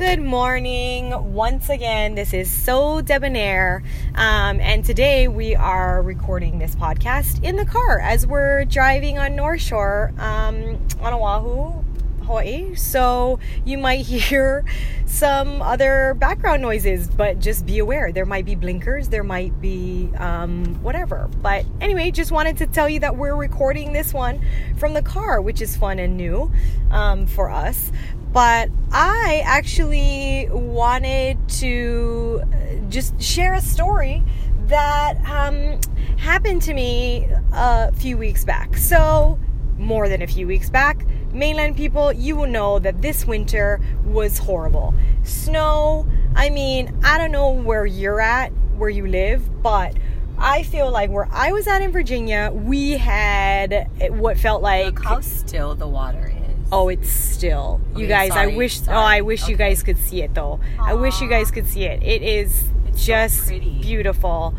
[0.00, 1.34] Good morning.
[1.34, 3.82] Once again, this is So Debonair.
[4.14, 9.36] Um, and today we are recording this podcast in the car as we're driving on
[9.36, 11.84] North Shore um, on Oahu,
[12.24, 12.74] Hawaii.
[12.76, 14.64] So you might hear
[15.04, 18.10] some other background noises, but just be aware.
[18.10, 21.28] There might be blinkers, there might be um, whatever.
[21.42, 24.40] But anyway, just wanted to tell you that we're recording this one
[24.78, 26.50] from the car, which is fun and new
[26.90, 27.92] um, for us
[28.32, 32.42] but I actually wanted to
[32.88, 34.22] just share a story
[34.66, 35.80] that um,
[36.16, 38.76] happened to me a few weeks back.
[38.76, 39.38] So,
[39.76, 44.38] more than a few weeks back, mainland people, you will know that this winter was
[44.38, 44.94] horrible.
[45.24, 49.96] Snow, I mean, I don't know where you're at, where you live, but
[50.38, 54.86] I feel like where I was at in Virginia, we had what felt like.
[54.86, 56.39] Look how still the water is.
[56.72, 57.80] Oh, it's still.
[57.96, 58.80] You Okay, guys, I wish.
[58.80, 58.96] sorry.
[58.96, 60.60] Oh, I wish you guys could see it though.
[60.80, 62.02] I wish you guys could see it.
[62.02, 63.78] It is It's just pretty.
[63.80, 64.54] beautiful.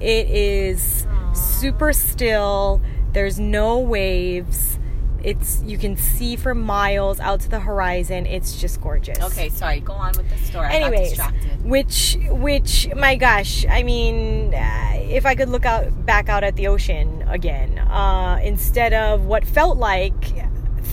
[0.00, 1.32] It is Aw.
[1.34, 2.80] super still.
[3.12, 4.78] There's no waves.
[5.22, 8.24] It's you can see for miles out to the horizon.
[8.24, 9.20] It's just gorgeous.
[9.20, 9.80] Okay, sorry.
[9.80, 10.68] Go on with the story.
[10.68, 11.62] I got Anyways, distracted.
[11.64, 16.56] which which my gosh, I mean, uh, if I could look out back out at
[16.56, 20.14] the ocean again, uh, instead of what felt like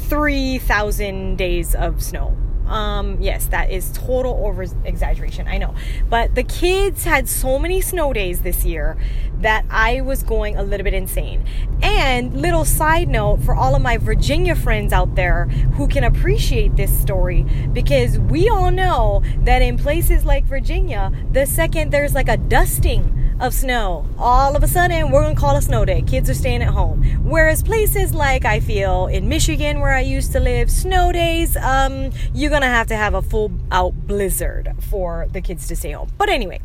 [0.09, 2.35] three thousand days of snow.
[2.67, 5.47] Um, yes, that is total over exaggeration.
[5.47, 5.73] I know,
[6.09, 8.97] but the kids had so many snow days this year
[9.39, 11.45] that I was going a little bit insane.
[11.81, 16.75] And little side note for all of my Virginia friends out there who can appreciate
[16.75, 22.27] this story, because we all know that in places like Virginia, the second there's like
[22.27, 26.01] a dusting of snow, all of a sudden we're gonna call a snow day.
[26.01, 27.03] Kids are staying at home.
[27.23, 32.11] Whereas places like I feel in Michigan, where I used to live, snow days, um,
[32.33, 36.09] you're gonna have to have a full out blizzard for the kids to stay home.
[36.17, 36.61] But anyway,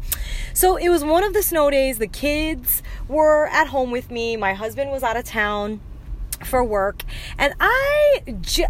[0.54, 1.98] so it was one of the snow days.
[1.98, 4.36] The kids were at home with me.
[4.36, 5.80] My husband was out of town
[6.46, 7.02] for work
[7.38, 8.22] and i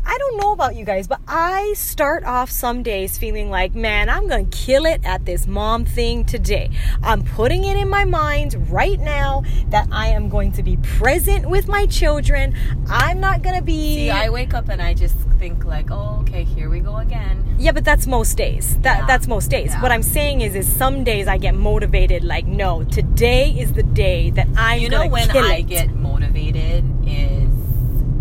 [0.05, 4.09] i don't know about you guys but i start off some days feeling like man
[4.09, 6.71] i'm gonna kill it at this mom thing today
[7.03, 11.49] i'm putting it in my mind right now that i am going to be present
[11.49, 12.55] with my children
[12.89, 16.45] i'm not gonna be See, I wake up and I just think like, oh, okay,
[16.45, 17.57] here we go again.
[17.59, 19.07] yeah but that's most days that Yeah.
[19.07, 19.83] that's most days Yeah.
[19.83, 23.83] what i'm saying is is some days i get motivated like no today is the
[23.83, 25.63] day that i'm you know when I it.
[25.67, 27.42] get motivated is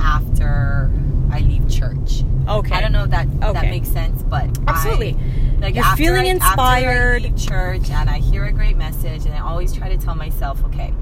[0.02, 0.92] after
[1.32, 2.24] I leave church.
[2.48, 5.16] okay I don't know if that that makes sense, but Absolutely.
[5.16, 7.22] I, like You're after feeling I- After inspired.
[7.24, 10.16] I leave church and I hear a great message, and I always try to tell
[10.16, 10.94] myself, okay,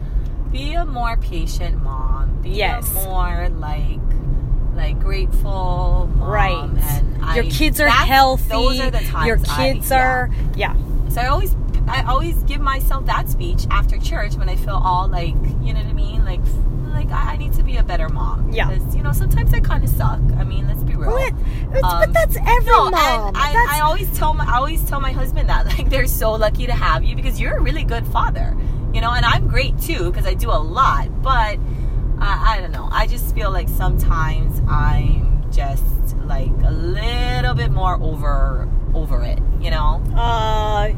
[0.51, 2.41] be a more patient mom.
[2.41, 2.89] Be Yes.
[2.91, 3.99] a more like
[4.75, 6.29] like grateful mom.
[6.29, 6.69] Right.
[6.91, 8.49] And your I- kids are healthy.
[8.49, 10.01] Those are the times Your kids yeah.
[10.03, 10.75] are yeah.
[11.09, 11.55] So I always
[11.87, 15.33] I always give myself that speech after church when I feel all like
[15.63, 16.41] you know what I mean, like
[16.99, 18.51] like I, I need to be a better mom.
[18.51, 18.69] Yeah.
[18.69, 20.19] Because you know sometimes I kind of suck.
[20.37, 21.15] I mean, let's be real.
[21.17, 21.33] It's-
[21.71, 23.27] but Um, that's every no, mom.
[23.29, 26.31] And I, I always tell my I always tell my husband that like they're so
[26.33, 28.55] lucky to have you because you're a really good father.
[28.93, 31.21] You know, and I'm great too because I do a lot.
[31.21, 31.57] But
[32.21, 32.87] uh, I don't know.
[32.91, 39.39] I just feel like sometimes I'm just like a little bit more over over it.
[39.61, 40.01] You know.
[40.15, 40.89] Uh,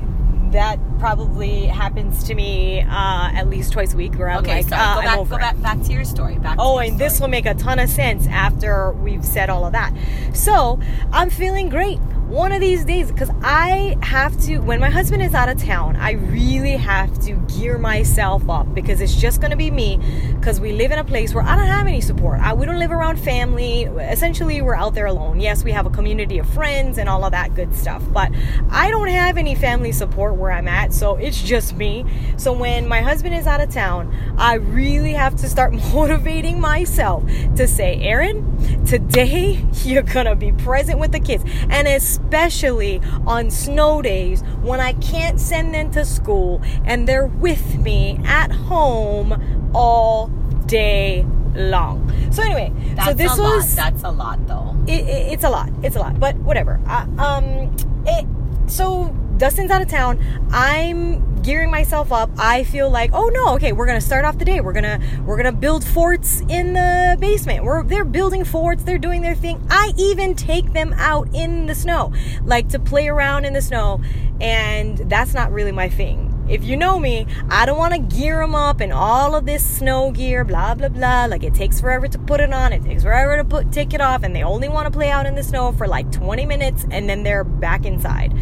[0.51, 2.87] that probably happens to me uh,
[3.33, 4.81] at least twice a week where I'm okay, like, sorry.
[4.81, 5.17] uh, go I'm back.
[5.17, 5.61] over Go back.
[5.61, 6.37] Back to your story.
[6.37, 6.57] Back.
[6.59, 9.93] Oh, and this will make a ton of sense after we've said all of that.
[10.33, 10.79] So
[11.11, 11.99] I'm feeling great.
[12.31, 15.97] One of these days, because I have to, when my husband is out of town,
[15.97, 19.99] I really have to gear myself up because it's just to be me.
[20.39, 22.39] Because we live in a place where I don't have any support.
[22.39, 23.83] I, we don't live around family.
[23.83, 25.41] Essentially, we're out there alone.
[25.41, 28.31] Yes, we have a community of friends and all of that good stuff, but
[28.69, 30.93] I don't have any family support where I'm at.
[30.93, 32.05] So it's just me.
[32.37, 37.25] So when my husband is out of town, I really have to start motivating myself
[37.57, 41.43] to say, Erin, today you're gonna be present with the kids.
[41.69, 41.89] And
[42.25, 48.19] especially on snow days when I can't send them to school and they're with me
[48.25, 50.27] at home all
[50.65, 51.25] day
[51.55, 52.09] long.
[52.31, 53.55] So anyway, That's so this a lot.
[53.57, 54.75] was That's a lot, though.
[54.87, 55.69] it, it, it's a lot.
[55.83, 56.79] It's a lot, but whatever.
[56.87, 57.75] Uh, um,
[58.05, 58.25] it,
[58.71, 60.23] so Dustin's out of town.
[60.51, 62.29] I'm gearing myself up.
[62.37, 64.61] I feel like, oh no, okay, we're gonna start off the day.
[64.61, 67.63] We're gonna we're gonna build forts in the basement.
[67.63, 68.83] We're they're building forts.
[68.83, 69.59] They're doing their thing.
[69.71, 72.13] I even take them out in the snow,
[72.45, 73.99] like to play around in the snow,
[74.39, 78.39] and that's not really my thing if you know me, I don't want to gear
[78.41, 81.25] them up in all of this snow gear, blah blah blah.
[81.25, 84.01] Like it takes forever to put it on, it takes forever to put take it
[84.01, 86.85] off, and they only want to play out in the snow for like 20 minutes,
[86.91, 88.33] and then they're back inside.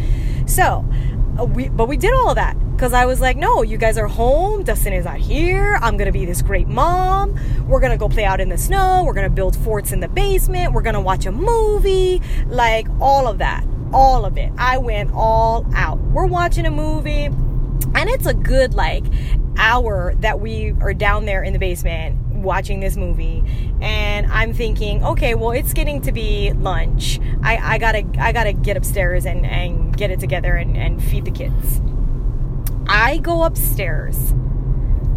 [0.50, 0.84] So,
[1.38, 3.96] uh, we but we did all of that because I was like, no, you guys
[3.96, 4.64] are home.
[4.64, 5.78] Dustin is not here.
[5.80, 7.38] I'm gonna be this great mom.
[7.68, 9.04] We're gonna go play out in the snow.
[9.04, 10.72] We're gonna build forts in the basement.
[10.72, 14.52] We're gonna watch a movie, like all of that all of it.
[14.56, 15.98] I went all out.
[15.98, 19.04] We're watching a movie, and it's a good like
[19.56, 23.42] hour that we are down there in the basement watching this movie
[23.80, 28.52] and i'm thinking okay well it's getting to be lunch i, I gotta i gotta
[28.52, 31.80] get upstairs and, and get it together and, and feed the kids
[32.86, 34.34] i go upstairs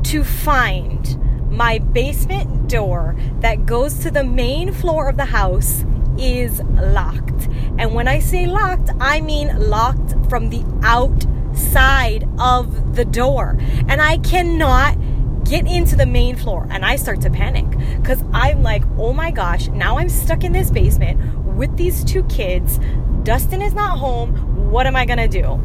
[0.04, 1.20] to find
[1.52, 5.86] my basement door that goes to the main floor of the house
[6.18, 7.48] is locked.
[7.78, 13.58] And when I say locked, I mean locked from the outside of the door.
[13.88, 14.98] And I cannot
[15.46, 16.68] get into the main floor.
[16.70, 20.52] And I start to panic because I'm like, oh my gosh, now I'm stuck in
[20.52, 22.80] this basement with these two kids.
[23.24, 24.72] Dustin is not home.
[24.72, 25.60] What am I going to do?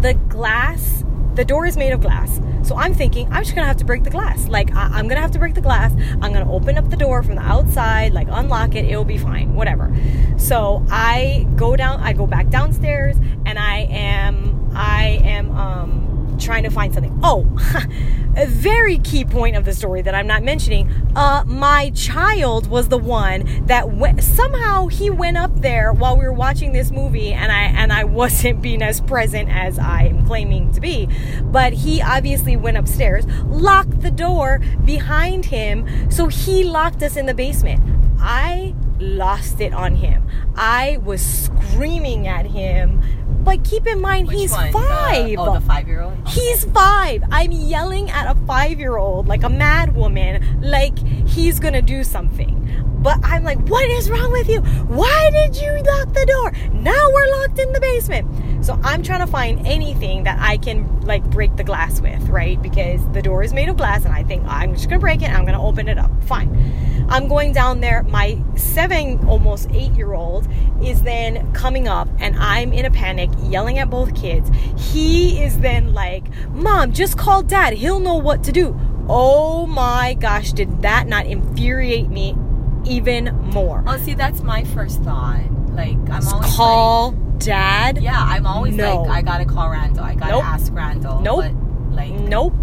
[0.00, 1.04] The glass,
[1.34, 2.40] the door is made of glass.
[2.62, 4.46] So I'm thinking, I'm just gonna have to break the glass.
[4.46, 5.92] Like, I- am gonna have to break the glass.
[6.20, 8.84] I'm gonna open up the door from the outside, like, unlock it.
[8.84, 9.92] It'll be fine, whatever.
[10.36, 16.62] So I go down, I go back downstairs, and I am, I am, um, trying
[16.64, 17.18] to find something.
[17.22, 17.46] Oh,
[18.36, 20.90] a very key point of the story that I'm not mentioning.
[21.14, 26.24] Uh, my child was the one that went, somehow he went up there while we
[26.24, 30.26] were watching this movie, and I and I wasn't being as present as I am
[30.26, 31.08] claiming to be.
[31.42, 37.26] But he obviously went upstairs, locked the door behind him, so he locked us in
[37.26, 37.82] the basement.
[38.18, 40.26] I lost it on him.
[40.56, 43.02] I was screaming at him
[43.44, 44.72] but keep in mind, Which he's one?
[44.72, 45.26] five.
[45.26, 46.16] The, oh, the five year old?
[46.28, 47.24] He's five.
[47.30, 50.96] I'm yelling at a five year old like a mad woman, like
[51.26, 52.61] he's gonna do something.
[53.02, 54.60] But I'm like, what is wrong with you?
[54.60, 56.52] Why did you lock the door?
[56.72, 58.64] Now we're locked in the basement.
[58.64, 62.62] So I'm trying to find anything that I can like break the glass with, right?
[62.62, 65.30] Because the door is made of glass and I think I'm just gonna break it,
[65.30, 66.10] I'm gonna open it up.
[66.22, 67.06] Fine.
[67.08, 68.04] I'm going down there.
[68.04, 70.46] My seven, almost eight year old
[70.80, 74.48] is then coming up and I'm in a panic, yelling at both kids.
[74.76, 77.72] He is then like, Mom, just call dad.
[77.72, 78.78] He'll know what to do.
[79.08, 82.36] Oh my gosh, did that not infuriate me
[82.84, 83.82] even more?
[83.86, 85.40] Oh, see, that's my first thought.
[85.70, 88.02] Like, I'm always call like, dad.
[88.02, 89.02] Yeah, I'm always No.
[89.02, 90.04] like, I gotta call Randall.
[90.04, 90.44] I gotta Nope.
[90.44, 91.20] ask Randall.
[91.20, 91.44] Nope.
[91.44, 92.54] But, like, Nope.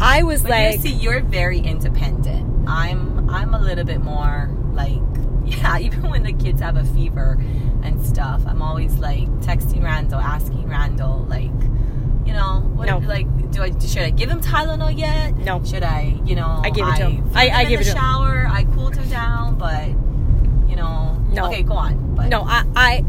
[0.00, 2.68] I was like, you see, you're very independent.
[2.68, 5.00] I'm I'm a little bit more like
[5.44, 5.78] yeah.
[5.78, 7.36] Even when the kids have a fever
[7.82, 11.50] and stuff, I'm always like texting Randall, asking Randall, like,
[12.26, 12.98] you know, what No.
[12.98, 15.36] like do I should I give him Tylenol yet?
[15.36, 15.62] No.
[15.64, 16.60] Should I, you know?
[16.62, 17.30] I gave it to him.
[17.34, 17.96] I- I in gave the it to him.
[17.96, 18.46] shower.
[18.50, 19.88] I cooled him down, but
[20.68, 21.16] you know.
[21.30, 21.46] No.
[21.46, 22.14] Okay, go on.
[22.14, 23.04] But no, I, I,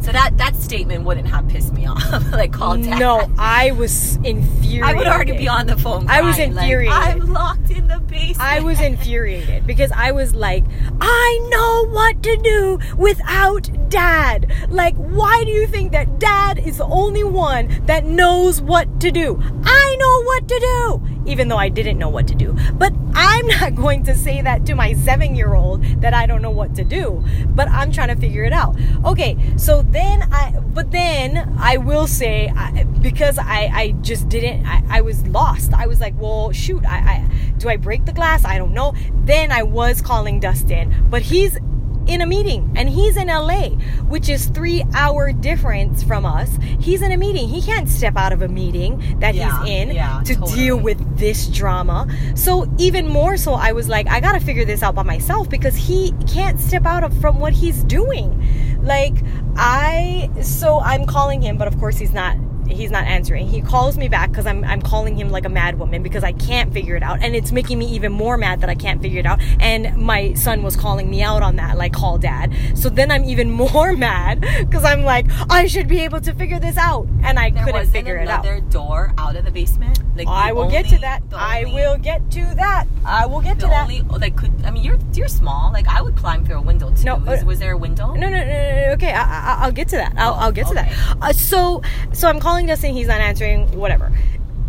[0.00, 2.02] So that that statement wouldn't have pissed me off.
[2.32, 2.98] like call dad.
[2.98, 4.82] no, I was infuriated.
[4.82, 6.08] I would already be on the phone.
[6.08, 6.92] I was crying, like, infuriated.
[6.96, 8.40] I'm locked in the basement.
[8.40, 10.64] I was infuriated because I was like,
[11.00, 14.52] I know what to do without dad.
[14.68, 19.10] Like, why do you think that dad is the only one that knows what to
[19.10, 19.40] do?
[19.64, 22.56] I know what to do, even though I didn't know what to do.
[22.74, 26.42] But I'm not going to say that to my seven year old that I don't
[26.42, 27.24] know what to do.
[27.48, 28.76] But I'm trying to figure it out.
[29.04, 34.66] Okay, so then I, but then I will say, I, because I, I just didn't,
[34.66, 35.72] I, I was lost.
[35.72, 38.44] I was like, well, shoot, I, I, do I break the glass?
[38.44, 38.94] I don't know.
[39.24, 41.58] Then I was calling Dustin, but he's
[42.06, 43.70] in a meeting and he's in LA,
[44.08, 46.56] which is three hour difference from us.
[46.80, 47.48] He's in a meeting.
[47.48, 50.54] He can't step out of a meeting that Yeah, he's in yeah, to totally.
[50.54, 52.06] deal with this drama.
[52.34, 55.74] So even more so, I was like, I gotta figure this out by myself because
[55.76, 58.80] he can't step out of from what he's doing.
[58.82, 59.14] Like
[59.56, 62.36] I, so I'm calling him, but of course he's not.
[62.68, 63.46] He's not answering.
[63.48, 66.32] He calls me back because I'm I'm calling him like a mad woman because I
[66.32, 69.20] can't figure it out, and it's making me even more mad that I can't figure
[69.20, 69.40] it out.
[69.60, 72.52] And my son was calling me out on that, like call dad.
[72.74, 76.58] So then I'm even more mad because I'm like I should be able to figure
[76.58, 78.44] this out, and I There couldn't figure it out.
[78.70, 79.98] door out of the basement.
[80.16, 81.22] Like I will get to that.
[81.34, 82.86] I only- will get to that.
[83.04, 83.82] I will get to that.
[83.82, 85.70] only like could I mean you're you're small.
[85.72, 87.04] Like I would climb through a window too.
[87.04, 88.14] No, Is- uh, was there a window?
[88.14, 88.92] No, no, no, no, no.
[88.94, 90.14] Okay, I, I, I'll get to that.
[90.16, 90.90] I'll, Oh, I'll get to okay.
[90.90, 91.16] that.
[91.20, 91.82] Uh, so,
[92.12, 92.94] so I'm calling Dustin.
[92.94, 93.70] He's not answering.
[93.76, 94.10] Whatever.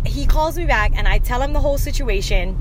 [0.04, 2.54] He calls me back, and I tell him the whole situation.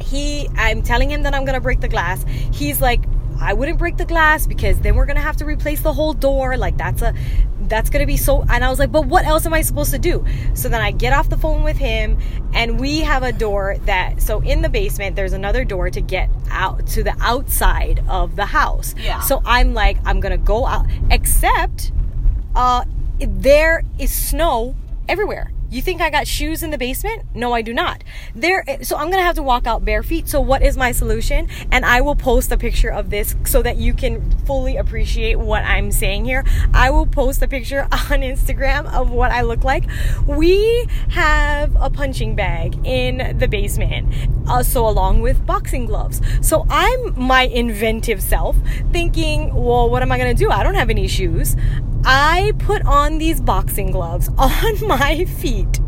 [0.00, 2.24] He, I'm telling him that I'm gonna break the glass.
[2.50, 3.00] He's like,
[3.40, 6.56] I wouldn't break the glass because then we're gonna have to replace the whole door.
[6.56, 7.12] Like that's a
[7.62, 9.98] that's gonna be so and i was like but what else am i supposed to
[9.98, 10.24] do
[10.54, 12.16] so then i get off the phone with him
[12.54, 16.30] and we have a door that so in the basement there's another door to get
[16.50, 19.20] out to the outside of the house Yeah.
[19.20, 21.92] so i'm like i'm gonna go out except
[22.54, 22.84] uh
[23.20, 24.74] there is snow
[25.08, 27.24] everywhere you think I got shoes in the basement?
[27.34, 28.02] No, I do not.
[28.34, 30.26] There, so I'm gonna have to walk out bare feet.
[30.26, 31.46] So what is my solution?
[31.70, 35.64] And I will post a picture of this so that you can fully appreciate what
[35.64, 36.44] I'm saying here.
[36.72, 39.84] I will post a picture on Instagram of what I look like.
[40.26, 44.10] We have a punching bag in the basement,
[44.48, 46.22] uh, so along with boxing gloves.
[46.40, 48.56] So I'm my inventive self
[48.90, 50.50] thinking, well, what am I gonna do?
[50.50, 51.56] I don't have any shoes.
[52.04, 55.80] I put on these boxing gloves on my feet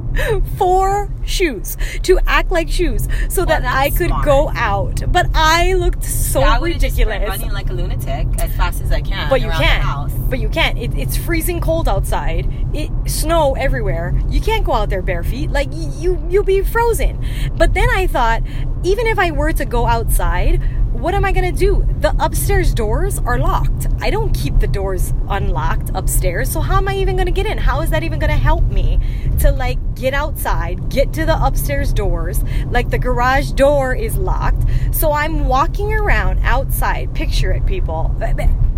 [0.58, 4.24] for shoes to act like shoes so oh, that that's I could smart.
[4.24, 5.02] go out.
[5.12, 7.28] But I looked so I just been ridiculous.
[7.28, 9.30] running like a lunatic as fast as I can.
[9.30, 10.10] but you can't.
[10.28, 10.78] But you can't.
[10.78, 12.48] It, it's freezing cold outside.
[12.74, 14.20] It snow everywhere.
[14.28, 15.50] You can't go out there bare feet.
[15.50, 17.24] Like you, you'll be frozen.
[17.54, 18.42] But then I thought,
[18.82, 20.60] even if I were to go outside,
[21.00, 21.86] what am I gonna do?
[22.00, 23.88] The upstairs doors are locked.
[24.00, 26.50] I don't keep the doors unlocked upstairs.
[26.50, 27.56] So how am I even gonna get in?
[27.56, 29.00] How is that even gonna help me
[29.38, 32.44] to like get outside, get to the upstairs doors?
[32.66, 34.62] Like the garage door is locked.
[34.92, 37.14] So I'm walking around outside.
[37.14, 38.14] Picture it, people.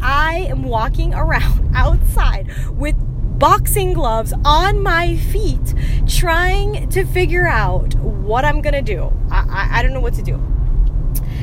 [0.00, 2.94] I am walking around outside with
[3.40, 5.74] boxing gloves on my feet,
[6.06, 9.12] trying to figure out what I'm gonna do.
[9.28, 10.40] I, I, I don't know what to do.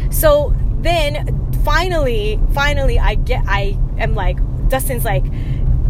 [0.09, 4.37] So then finally, finally I get I am like
[4.69, 5.25] Dustin's like,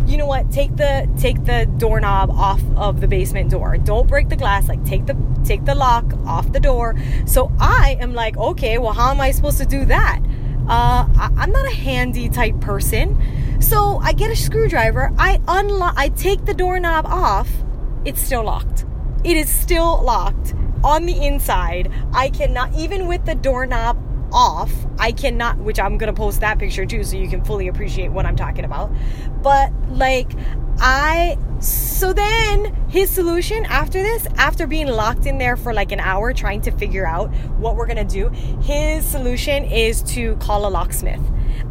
[0.07, 3.77] you know what, take the take the doorknob off of the basement door.
[3.77, 6.95] Don't break the glass, like take the take the lock off the door.
[7.25, 10.19] So I am like, okay, well how am I supposed to do that?
[10.67, 13.61] Uh, I, I'm not a handy type person.
[13.61, 17.49] So I get a screwdriver, I unlock I take the doorknob off,
[18.05, 18.85] it's still locked.
[19.23, 20.53] It is still locked
[20.83, 21.91] on the inside.
[22.13, 23.97] I cannot, even with the doorknob
[24.31, 28.11] off, I cannot, which I'm gonna post that picture too so you can fully appreciate
[28.11, 28.91] what I'm talking about.
[29.41, 30.31] But like,
[30.79, 35.99] I, so then his solution after this, after being locked in there for like an
[35.99, 38.29] hour trying to figure out what we're gonna do,
[38.61, 41.21] his solution is to call a locksmith.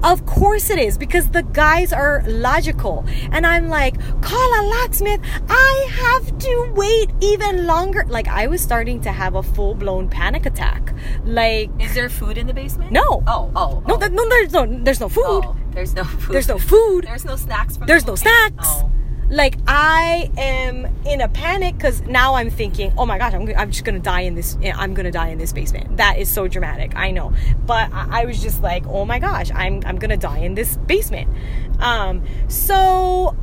[0.03, 3.05] Of course it is because the guys are logical.
[3.33, 5.21] And I'm like, call a locksmith.
[5.49, 8.05] I have to wait even longer.
[8.07, 10.95] Like, I was starting to have a full blown panic attack.
[11.25, 12.93] Like, Is there food in the basement?
[12.93, 13.03] no.
[13.03, 13.51] Oh, oh.
[13.57, 13.85] oh.
[13.89, 13.99] No, oh.
[13.99, 15.25] th- no, there's no, there's no food.
[15.25, 16.35] Oh, there's no food.
[16.35, 17.05] There's no food.
[17.05, 17.79] There's no snacks.
[17.79, 18.69] There's the no snacks.
[18.69, 18.93] Oh.
[19.31, 23.71] Like I am in a panic because now I'm thinking, oh my gosh, I'm, I'm
[23.71, 24.57] just gonna die in this.
[24.75, 25.99] I'm gonna die in this basement.
[25.99, 26.97] That is so dramatic.
[26.97, 27.35] I know,
[27.67, 30.77] but I, I was just like, oh my gosh, I'm I'm gonna die in this
[30.79, 31.31] basement.
[31.79, 33.37] Um, so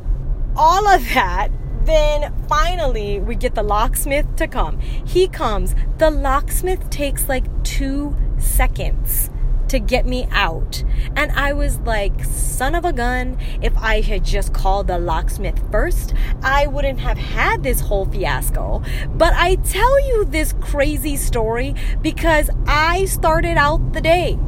[0.56, 1.48] all of that.
[1.84, 4.80] Then finally, we get the locksmith to come.
[4.80, 5.76] He comes.
[5.98, 9.30] The locksmith takes like two seconds
[9.68, 10.82] to get me out.
[11.16, 15.62] And I was like, son of a gun, if I had just called the locksmith
[15.70, 18.82] first, I wouldn't have had this whole fiasco.
[19.14, 24.38] But I tell you this crazy story because I started out the day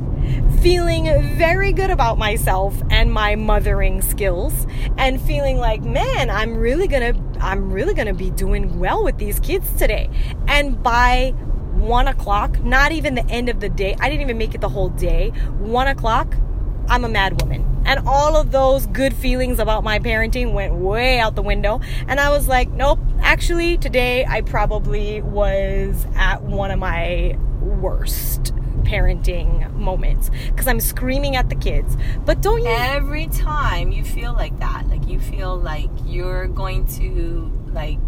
[0.60, 1.04] feeling
[1.36, 7.14] very good about myself and my mothering skills and feeling like man i'm really gonna
[7.40, 10.10] i'm really gonna be doing well with these kids today
[10.48, 11.32] and by
[11.78, 14.68] one o'clock not even the end of the day i didn't even make it the
[14.68, 16.36] whole day one o'clock
[16.88, 21.18] i'm a mad woman and all of those good feelings about my parenting went way
[21.18, 26.70] out the window and i was like nope actually today i probably was at one
[26.70, 28.52] of my worst
[28.88, 31.96] parenting moments because I'm screaming at the kids.
[32.24, 32.68] But don't you?
[32.68, 37.98] Every time you feel like that, like you feel like you're going to like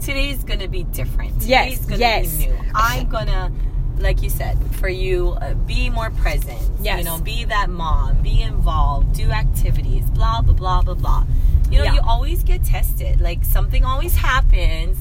[0.00, 1.42] today's gonna be different.
[1.42, 2.36] Yes, gonna yes.
[2.36, 2.58] be new.
[2.74, 3.52] I'm gonna
[3.98, 6.60] like you said, for you, uh, be more present.
[6.80, 6.98] Yes.
[6.98, 11.24] You know, be that mom, be involved, do activities, blah, blah, blah, blah, blah.
[11.70, 11.94] You know, Yeah.
[11.94, 13.20] you always get tested.
[13.20, 14.98] Like, something always happens,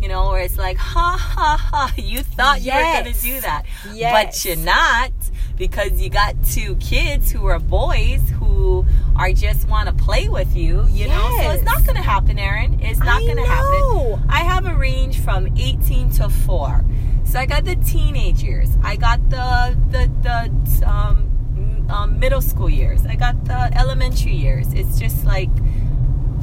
[0.00, 3.64] you know, where it's like, ha, ha, ha, you thought you were gonna do that.
[3.92, 4.12] Yes.
[4.12, 5.10] But you're not
[5.56, 8.84] because you got two kids who are boys who
[9.16, 11.38] are just want to play with you, you know?
[11.40, 12.80] So it's not going to happen, Erin.
[12.80, 14.22] It's not going to happen.
[14.28, 16.84] I have a range from 18 to 4.
[17.24, 18.70] So I got the teenage years.
[18.82, 23.04] I got the the the um, um, middle school years.
[23.04, 24.72] I got the elementary years.
[24.72, 25.50] It's just like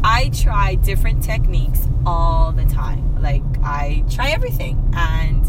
[0.03, 3.21] I try different techniques all the time.
[3.21, 5.45] Like I try everything, and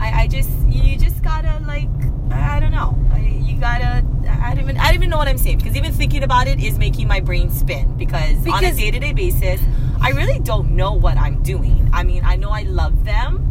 [0.00, 1.88] I, I just you just gotta like
[2.30, 2.96] I don't know.
[3.12, 4.04] I, you gotta.
[4.40, 4.76] I don't even.
[4.78, 7.20] I don't even know what I'm saying because even thinking about it is making my
[7.20, 7.96] brain spin.
[7.96, 9.60] Because, on a day to day basis,
[10.00, 11.90] I really don't know what I'm doing.
[11.92, 13.46] I mean, I know I love them.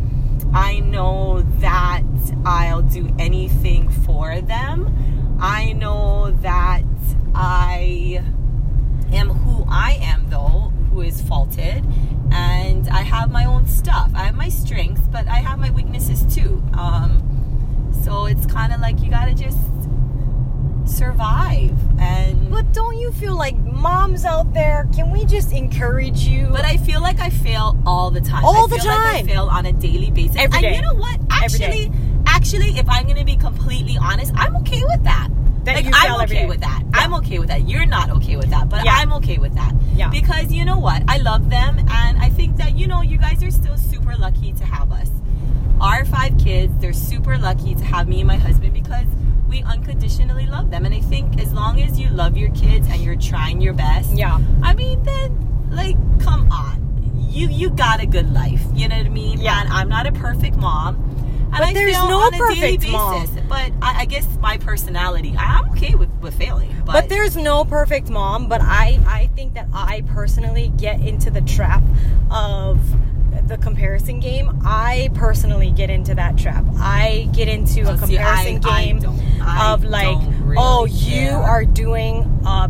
[0.53, 2.03] I know that
[2.45, 5.38] I'll do anything for them.
[5.39, 6.83] I know that
[7.36, 8.24] I
[9.13, 11.86] am who I am, though, who is faulted.
[12.31, 14.12] And I have my own stuff.
[14.15, 16.63] I have my strengths, but I have my weaknesses too.
[16.74, 17.28] Um,
[18.03, 19.58] so it's kind of like you gotta just
[20.86, 21.72] survive.
[22.00, 24.88] And But don't you feel like moms out there?
[24.94, 26.48] Can we just encourage you?
[26.51, 28.44] But I feel like I fail all the time.
[28.44, 29.27] All I the feel Like I time.
[29.27, 30.36] fail on a daily basis.
[30.38, 30.75] Every and day.
[30.75, 31.20] you know what?
[31.29, 31.91] Actually,
[32.25, 35.29] actually, if I'm gonna be completely honest, I'm okay with that.
[35.65, 36.82] That like I'm okay with that.
[36.82, 37.01] Yeah.
[37.01, 37.68] I'm okay with that.
[37.68, 38.94] You're not okay with that, but Yeah.
[38.96, 39.74] I'm okay with that.
[39.94, 40.10] Yeah.
[40.10, 41.03] Because you know what?
[41.08, 44.53] I love them, and I think that you know you guys are still super lucky
[44.53, 45.10] to have us.
[45.81, 49.05] Our five kids, they're super lucky to have me and my husband because
[49.48, 50.86] we unconditionally love them.
[50.86, 54.12] And I think as long as you love your kids and you're trying your best,
[54.13, 54.39] yeah.
[54.62, 58.62] I mean, then like, come on, you you got a good life.
[58.74, 59.39] You know what I mean?
[59.39, 59.62] Yeah.
[59.62, 60.95] And I'm not a perfect mom.
[61.51, 62.91] And But I there's no on a daily perfect basis.
[62.91, 63.48] mom.
[63.48, 66.69] But I, I guess my personality, I'm okay with with failing.
[66.86, 71.31] But, But there's no perfect mom, but I I think that I personally get into
[71.31, 71.81] the trap
[72.29, 72.79] of
[73.48, 74.50] the comparison game.
[74.65, 76.63] I personally get into that trap.
[76.77, 80.55] I get into Oh, a see, I- comparison I game don't- I of like, really
[80.59, 82.69] oh, you are doing a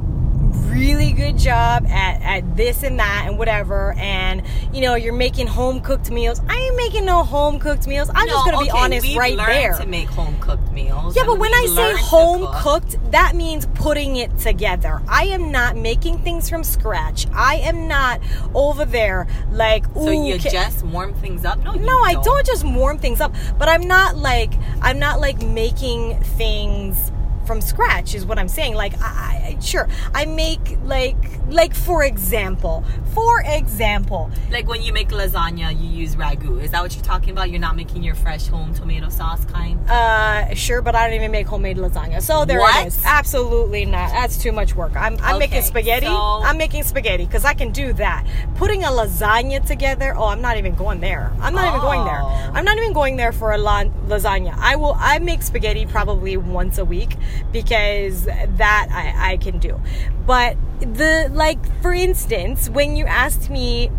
[0.70, 4.42] really good job at, at this and that and whatever and
[4.74, 8.28] you know you're making home cooked meals i ain't making no home cooked meals i'm
[8.28, 11.16] just gonna be honest right there to make home cooked meals.
[11.16, 12.56] yeah, but when I say home cook.
[12.56, 15.02] cooked, that means putting it together.
[15.08, 17.28] I am not making things from scratch.
[17.34, 18.22] I am not
[18.54, 21.60] over there like, so you ca- just warm things up.
[21.64, 25.42] No, no, I don't just warm things up, but I'm not like I'm not like
[25.42, 27.12] making things
[27.50, 28.75] from scratch is what I'm saying.
[28.75, 31.18] Like I, I sure I make like
[31.50, 32.84] like for example,
[33.15, 36.62] for example, Like when you make lasagna, you use ragu.
[36.62, 37.50] Is that what you're talking about?
[37.50, 39.79] You're not making your fresh home tomato sauce kind.
[39.89, 42.22] uh sure, but I don't even make homemade lasagna.
[42.22, 42.84] So there What?
[42.86, 43.01] it is.
[43.03, 44.12] Absolutely not.
[44.12, 44.96] That's too much work.
[44.96, 46.06] I'm I'm making spaghetti.
[46.06, 48.27] so- I'm making spaghetti because I can do that.
[48.62, 50.13] Putting a lasagna together.
[50.15, 51.34] Oh, I'm not even going there.
[51.41, 52.21] I'm not even going there.
[52.21, 52.52] Oh.
[52.54, 54.54] I'm not even going there for a la- lasagna.
[54.60, 54.95] I will.
[55.00, 57.15] I make spaghetti probably once a week
[57.52, 59.80] because that I, I can do.
[60.25, 63.91] But the like, for instance, when you asked me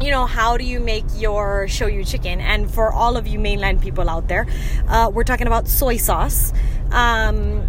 [0.00, 2.40] you know how do you make your shoyu chicken?
[2.40, 4.46] And for all of you mainland people out there
[4.88, 6.52] uh, we're talking about soy sauce
[6.90, 7.68] um,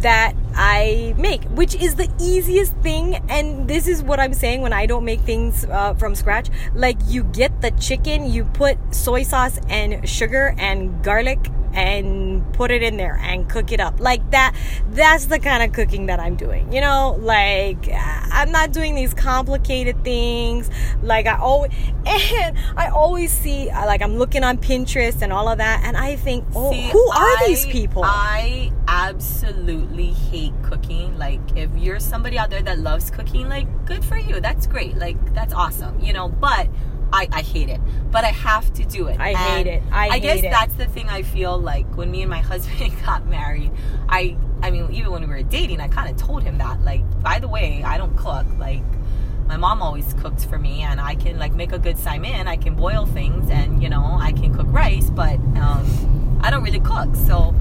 [0.00, 3.16] that i make which is the easiest thing.
[3.28, 6.48] And this is what i'm saying when i don't make things uh, from scratch.
[6.74, 11.38] Like you get the chicken you put soy sauce and sugar and garlic
[11.72, 14.54] and put it in there and cook it up like that
[14.90, 19.14] that's the kind of cooking that i'm doing you know like i'm not doing these
[19.14, 20.68] complicated things
[21.02, 21.70] like i always
[22.06, 25.96] and i always see uh, like i'm looking on pinterest and all of that and
[25.96, 31.16] i think oh See, who are I- these people I absolutely hate cooking.
[31.16, 34.40] Like, if you're somebody out there that loves cooking, like, good for you.
[34.40, 34.96] That's great.
[34.96, 36.00] Like, that's awesome.
[36.00, 36.68] You know, but
[37.12, 37.80] I, I hate it.
[38.10, 39.18] But I have to do it.
[39.20, 39.82] I hate it.
[39.92, 40.50] I guess hate it.
[40.50, 43.72] that's the thing I feel like when me and my husband got married.
[44.08, 46.82] I, I mean, even when we were dating, I kind of told him that.
[46.82, 48.46] Like, by the way, I don't cook.
[48.58, 48.82] Like,
[49.50, 52.46] my mom always cooked for me and I can like make a good saimin.
[52.46, 56.62] I can boil things and you know, I can cook rice, but um, I don't
[56.62, 57.16] really cook.
[57.16, 57.52] So,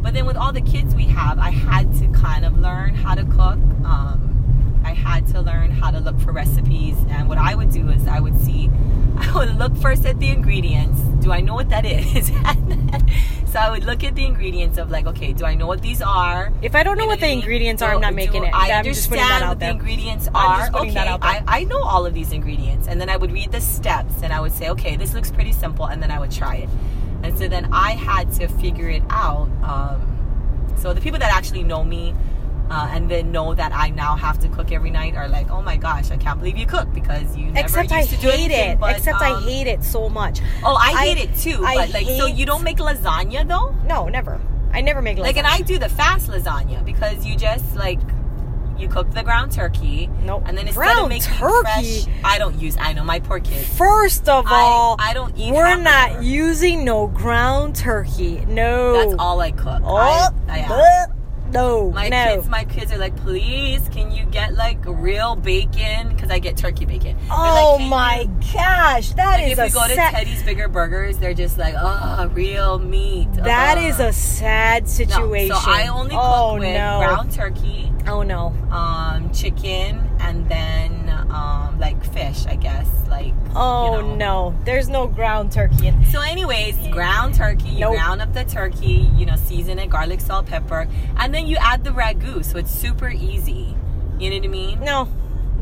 [0.00, 3.14] but then with all the kids we have, I had to kind of learn how
[3.14, 3.58] to cook.
[3.84, 5.93] Um, I had to learn how to
[6.24, 6.96] for recipes.
[7.10, 8.70] And what I would do is I would see,
[9.16, 11.00] I would look first at the ingredients.
[11.22, 12.26] Do I know what that is?
[13.52, 16.02] so I would look at the ingredients of like, okay, do I know what these
[16.02, 16.52] are?
[16.62, 19.08] if i don't know what the ingredients are i'm not making it I i'm just
[19.08, 20.70] putting that understand what the ingredients are.
[20.74, 21.44] okay, that out there.
[21.46, 24.32] I, I know all of these ingredients, and then I would read the steps, and
[24.32, 26.68] I would say, okay, this looks pretty simple, and then I would try it.
[27.22, 29.48] And so then I had to figure it out.
[29.62, 32.14] Um, so the people that actually know me.
[32.70, 35.60] Uh, and then know that I now have to cook every night are like, oh
[35.60, 38.30] my gosh, I can't believe you cook because you never except i used to do
[38.30, 41.36] hate it but, except i um, hate it so much Oh, I I- hate it
[41.36, 41.62] too.
[41.64, 43.74] I but like, so you don't make lasagna though?
[43.86, 44.40] no never
[44.72, 45.22] i never make lasagna.
[45.22, 45.46] Like, and.
[45.46, 48.00] I do the fast lasagna because you just like
[48.76, 50.08] you cook the ground turkey.
[50.24, 50.42] Nope.
[50.46, 52.00] And then instead Ground of making turkey?
[52.02, 52.76] fresh, I don't use.
[52.80, 53.68] I know my poor kids.
[53.78, 56.18] First of I- all, I don't eat We're hamburger.
[56.18, 58.44] not using no ground turkey.
[58.48, 58.94] No.
[58.94, 59.80] That's all I cook.
[59.84, 61.06] Oh, I, I,
[61.54, 62.34] No, My no.
[62.36, 66.08] kids, my kids are like, please, can you get like real bacon?
[66.08, 67.16] Because I get turkey bacon.
[67.16, 69.94] They're like, oh "Can my you-" gosh, that Like, is if a we go to
[69.94, 70.12] sad.
[70.14, 73.32] Teddy's Bigger Burgers, they're just like, oh, real meat.
[73.34, 75.54] That Ugh." is a sad No, situation.
[75.56, 76.98] So I only cook oh, with no.
[76.98, 78.46] ground turkey, Oh no.
[78.70, 80.83] um, chicken, and then
[82.46, 82.88] I guess.
[83.08, 83.32] Like.
[83.54, 84.14] Oh you know.
[84.52, 84.54] no.
[84.64, 85.88] There's no ground turkey.
[85.88, 87.68] In- So, anyways, ground turkey.
[87.70, 87.94] You Nope.
[87.94, 89.08] ground up the turkey.
[89.16, 92.44] You know, season it, garlic, salt, pepper, and then you add the ragu.
[92.44, 93.76] So it's super easy.
[94.18, 94.80] You know what I mean?
[94.80, 95.08] no.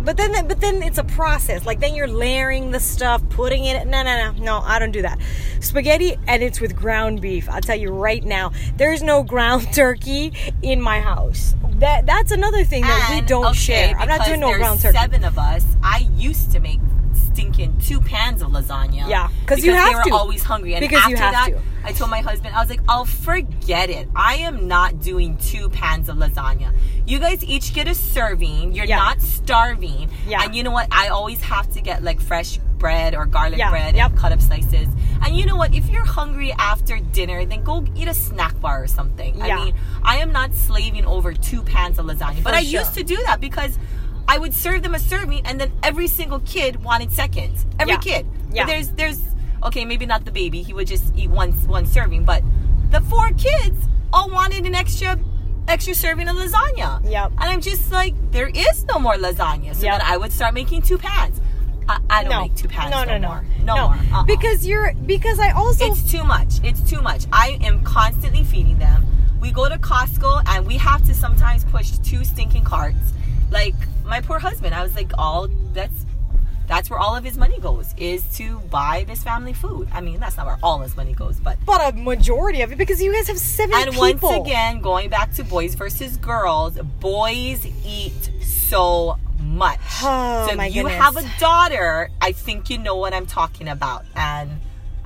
[0.05, 1.65] But then, but then it's a process.
[1.65, 3.87] Like then you're layering the stuff, putting it.
[3.87, 4.59] No, no, no, no.
[4.59, 5.19] I don't do that.
[5.61, 7.49] Spaghetti, and it's with ground beef.
[7.49, 8.53] I'll tell you right now.
[8.77, 11.55] There's no ground turkey in my house.
[11.75, 13.97] That that's another thing that we don't okay, share.
[13.97, 14.99] I'm not doing no ground turkey.
[14.99, 15.65] Seven of us.
[15.83, 16.81] I used to make
[17.33, 19.09] stinking two pans of lasagna.
[19.09, 20.15] Yeah, because you have they were to.
[20.15, 20.75] always hungry.
[20.75, 21.61] And Because after you have that, to.
[21.85, 24.09] I told my husband, I was like, "I'll forget it.
[24.15, 26.73] I am not doing two pans of lasagna.
[27.07, 28.73] You guys each get a serving.
[28.73, 28.97] You're Yeah.
[28.97, 30.09] not starving.
[30.27, 30.43] Yeah.
[30.45, 30.87] And you know what?
[30.93, 34.11] I always have to get like fresh bread or garlic Yeah, bread yep.
[34.11, 34.89] and cut up slices.
[35.25, 35.73] And you know what?
[35.75, 39.37] If you're hungry after dinner, then go eat a snack bar or something.
[39.37, 39.57] Yeah.
[39.59, 42.81] I mean, I am not slaving over two pans of lasagna, but I sure.
[42.81, 43.79] used to do that because
[44.29, 47.67] I would serve them a serving, and then every single kid wanted seconds.
[47.79, 47.99] Every Yeah.
[48.01, 48.27] kid.
[48.51, 48.63] Yeah.
[48.65, 49.21] But there's there's
[49.65, 50.63] okay, maybe not the baby.
[50.63, 52.43] He would just eat one one serving, but
[52.91, 55.19] the four kids all wanted an extra
[55.69, 57.01] extra serving of lasagna.
[57.09, 57.33] Yep.
[57.39, 59.75] And I'm just like, there is no more lasagna.
[59.75, 59.99] So Yep.
[59.99, 61.41] then I would start making two pans.
[61.89, 62.41] I, I don't no.
[62.43, 62.91] make two pans.
[62.91, 63.45] no, no, no, more.
[63.65, 63.95] No, more.
[64.13, 64.23] Uh-uh.
[64.25, 66.55] Because you're because I also It's too much.
[66.65, 67.27] It's too much.
[67.33, 69.07] I am constantly feeding them.
[69.41, 73.13] We go to Costco and we have to sometimes push two stinking carts.
[73.51, 76.07] Like my poor husband, I was like, all that's
[76.69, 79.89] that's where all of his money goes is to buy this family food.
[79.93, 82.79] I mean, that's not where all his money goes, but but a majority of it
[82.79, 84.31] because you guys have seven and people.
[84.31, 89.81] once again, going back to boys versus girls, boys eat so much.
[90.03, 91.03] Oh, so my if you goodness.
[91.03, 94.05] have a daughter, I think you know what I'm talking about.
[94.15, 94.51] And,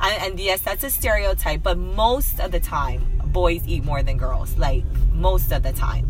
[0.00, 4.16] and and yes, that's a stereotype, but most of the time, boys eat more than
[4.16, 4.57] girls.
[4.57, 6.05] Like most of the time.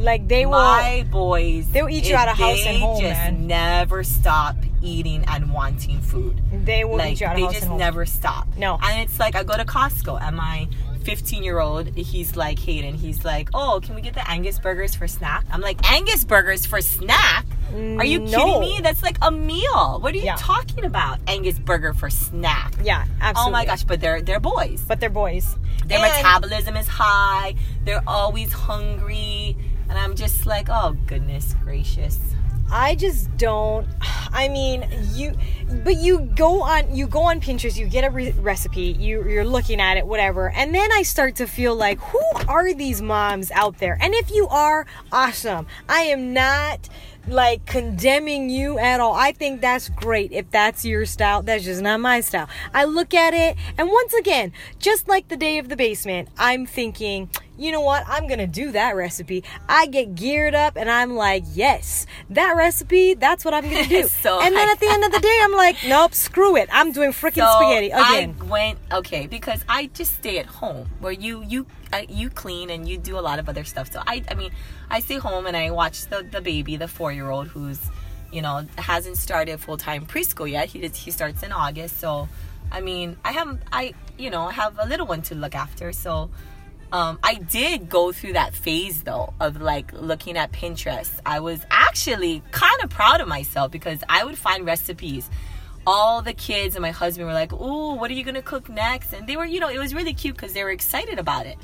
[0.00, 3.02] like they will My boys, they'll eat you out of house and home.
[3.02, 3.46] they just man.
[3.48, 7.62] never stop eating and wanting food they will like eat you out of house just
[7.64, 7.78] and home.
[7.78, 8.46] They just never stop.
[8.56, 8.78] No.
[8.80, 10.68] and it's like I go to Costco and my
[11.08, 12.92] 15 year old, he's like Hayden.
[12.94, 15.46] He's like, oh, can we get the Angus burgers for snack?
[15.50, 17.46] I'm like, Angus burgers for snack?
[17.72, 18.38] Are you mm, No.
[18.44, 18.80] kidding me?
[18.82, 20.00] That's like a meal.
[20.00, 20.36] What are you Yeah.
[20.38, 21.18] talking about?
[21.26, 22.74] Angus burger for snack?
[22.82, 23.48] Yeah, absolutely.
[23.48, 23.84] Oh my gosh!
[23.84, 24.84] But they're they're boys.
[24.86, 25.56] But they're boys.
[25.86, 27.54] Their And- metabolism is high.
[27.84, 29.56] They're always hungry,
[29.88, 32.18] and I'm just like, oh goodness gracious.
[32.70, 33.86] I just don't.
[34.32, 35.34] I mean, you,
[35.84, 39.44] but you go on, you go on Pinterest, you get a re- recipe, you you're
[39.44, 43.50] looking at it, whatever, and then I start to feel like, who are these moms
[43.50, 43.98] out there?
[44.00, 45.66] And if you are, awesome.
[45.88, 46.88] I am not
[47.28, 49.14] like condemning you at all.
[49.14, 51.42] I think that's great if that's your style.
[51.42, 52.48] That's just not my style.
[52.74, 56.66] I look at it, and once again, just like the day of the basement, I'm
[56.66, 58.04] thinking you know what?
[58.06, 59.42] I'm gonna do that recipe.
[59.68, 64.04] I get geared up and I'm like, yes, that recipe, that's what I'm gonna do.
[64.06, 66.68] So and then I- at the end of the day, I'm like, nope, screw it.
[66.72, 68.36] I'm doing freaking So spaghetti again.
[68.40, 72.70] I went okay because I just stay at home where you you I, you clean
[72.70, 73.92] and you do a lot of other stuff.
[73.92, 74.50] So I I mean
[74.90, 77.80] I stay home and I watch the the baby, the four year old who's
[78.32, 80.68] you know hasn't started full time preschool yet.
[80.68, 81.98] He he starts in August.
[81.98, 82.28] So
[82.70, 85.92] I mean I have I you know have a little one to look after.
[85.92, 86.30] So.
[86.90, 91.10] Um, I did go through that phase though of like looking at Pinterest.
[91.26, 95.28] I was actually kind of proud of myself because I would find recipes
[95.90, 99.12] all the kids and my husband were like, "Oh, what are you gonna cook next?"
[99.14, 101.56] And they were, you know, it was really cute because they were excited about it.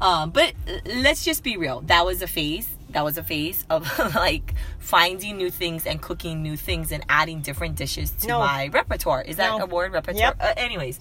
[0.00, 1.80] Um, but uh, let's just be real.
[1.82, 2.68] That was a phase.
[2.90, 3.82] That was a phase of
[4.14, 8.38] like finding new things and cooking new things and adding different dishes to No.
[8.38, 9.22] my repertoire.
[9.22, 9.64] Is that No.
[9.64, 9.92] a word?
[9.92, 10.20] Repertoire.
[10.22, 10.36] Yep.
[10.40, 10.98] Uh, anyways,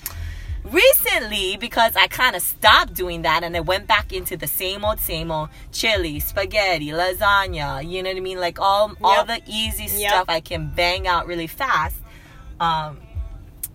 [0.65, 4.83] recently because I kind of stopped doing that and I went back into the same
[4.83, 7.87] old, same old chili, spaghetti, lasagna.
[7.89, 8.39] You know what I mean?
[8.39, 10.09] Like all all the easy Yep.
[10.09, 11.95] stuff I can bang out really fast.
[12.59, 12.99] Um,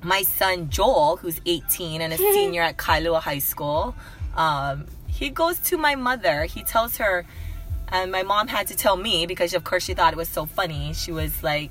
[0.03, 3.95] my son Joel, who's 18 and a senior at Kailua High School,
[4.37, 6.45] um, he goes to my mother.
[6.45, 7.25] He tells her,
[7.89, 10.47] and my mom had to tell me because, of course, she thought it was so
[10.47, 10.93] funny.
[10.95, 11.71] She was like,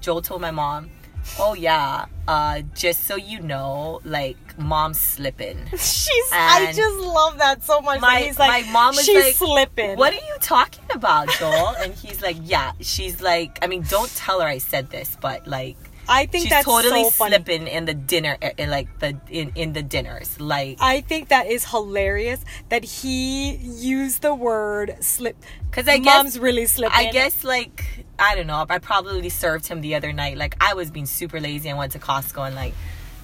[0.00, 0.90] Joel told my mom,
[1.38, 7.62] "Oh yeah, uh, just so you know, like mom's slipping." She's, I just love that
[7.62, 8.00] so much.
[8.00, 9.96] my- he's like, my mom was she's like, slipping.
[9.96, 11.74] What are you talking about, Joel?
[11.78, 12.72] and he's like, Yeah.
[12.80, 15.76] She's like, I mean, don't tell her I said this, but like,
[16.08, 17.36] I think she's that's totally so funny.
[17.36, 20.40] slipping in the dinner, in like the in in the dinners.
[20.40, 25.36] Like I think that is hilarious that he used the word slip.
[25.70, 26.96] Because I guess mom's really slipping.
[26.96, 28.66] I guess like I don't know.
[28.68, 30.36] I probably served him the other night.
[30.36, 31.68] Like I was being super lazy.
[31.68, 32.74] and went to Costco and like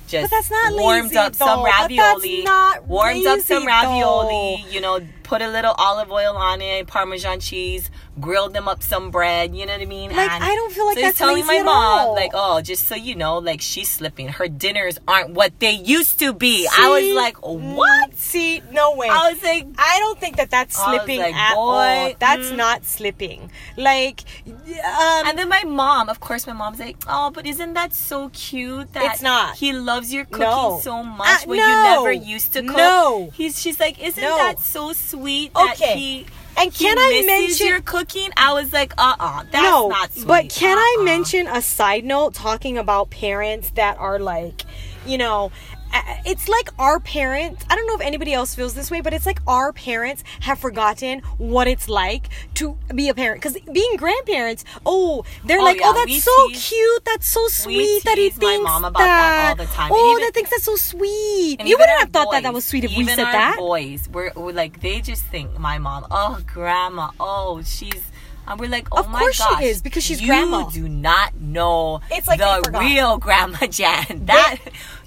[0.06, 1.62] just But that's not warmed lazy, up some though.
[1.64, 2.42] But that's ravioli.
[2.44, 4.62] not warmed up some ravioli.
[4.64, 4.70] though.
[4.70, 9.10] You know, put a little olive oil on it, Parmesan cheese, grilled them up some
[9.10, 9.54] bread.
[9.54, 10.10] You know what I mean?
[10.14, 12.94] Like, And I don't feel like so that's telling my mom like, oh, just so
[12.94, 14.28] you know, like she's slipping.
[14.28, 16.68] Her dinners aren't what they used to be.
[16.72, 17.12] I was See?
[17.14, 18.16] like, what?
[18.16, 19.08] See, no way.
[19.10, 22.14] I was like, I don't think that that's slipping like, at boy, all.
[22.20, 22.56] That's mm.
[22.56, 23.50] not slipping.
[23.76, 27.92] Like, um, And then my mom, of course, my mom's like, "Oh, but isn't that
[27.92, 29.56] so cute that It's not.
[29.56, 30.80] he loves your cooking No.
[30.82, 31.66] so much Uh, when no.
[31.66, 33.30] you never used to cook?" No.
[33.34, 34.36] he's she's like, "Isn't No.
[34.36, 35.15] that so sweet
[35.54, 35.98] that Okay.
[35.98, 36.26] he
[36.58, 40.26] and can I mention your cooking?" I was like, "Uh, uh that's no, not sweet."
[40.26, 41.04] but can I Uh-uh.
[41.04, 44.64] mention a side note talking about parents that are like,
[45.04, 45.75] you know, uh,
[46.24, 47.64] it's like our parents.
[47.70, 50.58] I don't know if anybody else feels this way, but it's like our parents have
[50.58, 53.40] forgotten what it's like to be a parent.
[53.42, 57.04] Because being grandparents, oh, they're Oh, like, oh, yeah, oh, we that's so tease- cute,
[57.04, 59.90] that's so sweet that he tease my mom about that all the time.
[59.92, 61.60] Oh, even- that thinks that's so sweet.
[61.64, 63.56] You wouldn't have thought that that was sweet if we said our that.
[63.58, 66.06] Boys, we're, we're like they just think my mom.
[66.10, 67.10] Oh, grandma.
[67.20, 68.02] Oh, she's.
[68.48, 70.68] And we're like, oh Of my course she gosh, is, because she's you grandma.
[70.70, 74.26] do not know It's like the real Grandma Jan.
[74.26, 74.58] That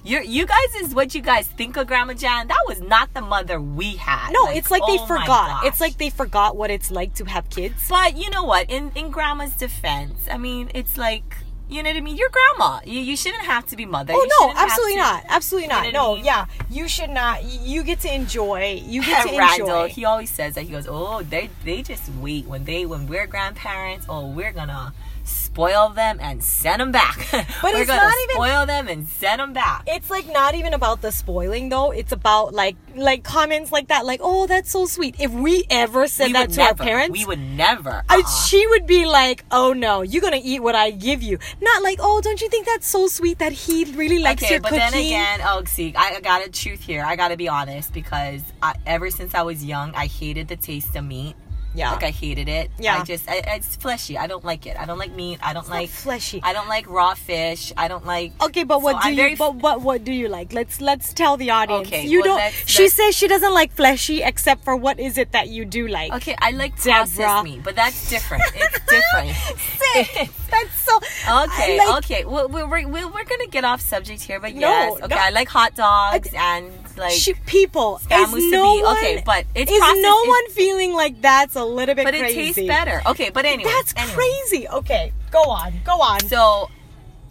[0.04, 2.48] you you guys is what you guys think of Grandma Jan.
[2.48, 4.32] That was not the mother we had.
[4.32, 5.64] No, it's like they oh my forgot.
[5.66, 7.86] It's like they forgot what it's like to have kids.
[7.88, 8.70] But you know what?
[8.70, 11.36] In in Grandma's defense, I mean, it's like
[11.68, 12.16] you know what I mean.
[12.16, 12.80] You're Grandma.
[12.84, 14.12] You, you shouldn't have to be mother.
[14.16, 15.24] Oh no, absolutely to- not.
[15.28, 15.92] Absolutely You know not.
[15.92, 16.24] No, I mean?
[16.24, 16.46] yeah.
[16.68, 17.44] You should not.
[17.44, 18.82] You get to enjoy.
[18.84, 19.88] You get to Randall, enjoy.
[19.94, 23.26] he always says that he goes, "Oh, they they just wait when they when we're
[23.28, 24.06] grandparents.
[24.08, 24.92] Oh, we're gonna
[25.30, 27.28] spoil them and send them back.
[27.62, 30.54] But we're it's gonna not even- spoil them and send them back." it's like not
[30.54, 31.90] even about the spoiling though.
[31.90, 34.04] It's about like like comments like that.
[34.06, 35.16] Like, oh, that's so sweet.
[35.18, 36.68] If we ever said we that to never.
[36.68, 38.02] our parents, We would never.
[38.08, 38.28] I, uh-uh.
[38.46, 41.98] she would be like, "Oh no, you're gonna eat what I give you." Not like,
[42.00, 44.90] "Oh, don't you think that's so sweet that he really likes okay, your but cooking?"
[44.92, 47.02] then again, oh, see, I I got a truth here.
[47.04, 50.94] I gotta be honest because I, ever since I was young, I hated the taste
[50.96, 51.34] of meat.
[51.74, 52.70] Yeah, Like I hated it.
[52.78, 52.98] Yeah.
[53.00, 54.18] I just, I, it's fleshy.
[54.18, 54.76] I don't like it.
[54.78, 55.38] I don't like meat.
[55.42, 56.40] I don't It's like fleshy.
[56.42, 57.72] I don't like raw fish.
[57.76, 58.32] I don't like.
[58.42, 59.36] Okay, but what So do I'm you?
[59.36, 60.52] but what what do you like?
[60.52, 61.86] Let's let's tell the audience.
[61.88, 62.52] Okay, you well, don't.
[62.66, 66.12] she says she doesn't like fleshy, except for what is it that you do like?
[66.14, 67.42] Okay, I like processed Deborah.
[67.44, 68.42] meat, but that's different.
[68.54, 70.30] It's different.
[70.50, 70.96] That's so.
[71.44, 72.24] Okay, like- okay.
[72.24, 75.02] Well, we're, we're, we're, we're gonna get off subject here, but No, yes.
[75.02, 75.20] Okay, no.
[75.20, 77.12] I like hot dogs and like.
[77.12, 78.08] She, people, is
[78.52, 82.04] no one, Okay, but it's is processed- no one feeling like that's a little bit
[82.04, 83.00] but it tastes better.
[83.06, 83.70] Okay, but anyway.
[83.70, 84.14] That's anyway.
[84.14, 84.68] crazy.
[84.68, 86.20] Okay, go on, go on.
[86.20, 86.70] So.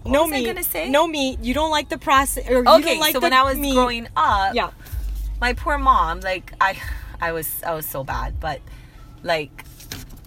[0.05, 0.45] No meat.
[0.45, 0.89] gonna say?
[0.89, 1.39] No meat.
[1.41, 2.47] You don't like the process.
[2.49, 3.73] Or you Okay, don't like so when I was meat.
[3.73, 4.71] growing up, yeah,
[5.41, 6.77] my poor mom, like I,
[7.21, 8.61] I was, I was so bad, but
[9.23, 9.65] like.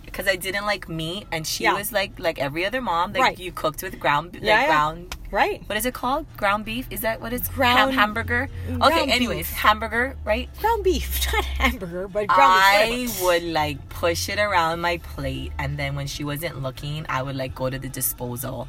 [0.05, 1.73] Because I didn't like meat, and she Yeah.
[1.73, 3.39] was like like every other mom, like Right.
[3.39, 4.67] you cooked with ground, like Yeah, yeah.
[4.67, 5.61] ground right.
[5.67, 6.27] what is it called?
[6.37, 6.87] Ground beef?
[6.91, 8.49] Is that what it's Ground- Ham- hamburger?
[8.67, 9.51] ground Okay, anyways, beef.
[9.53, 10.49] hamburger, right?
[10.61, 13.21] Ground beef, not hamburger, but ground I beef.
[13.23, 17.35] would like push it around my plate, and then when she wasn't looking, I would
[17.37, 18.69] like go to the disposal,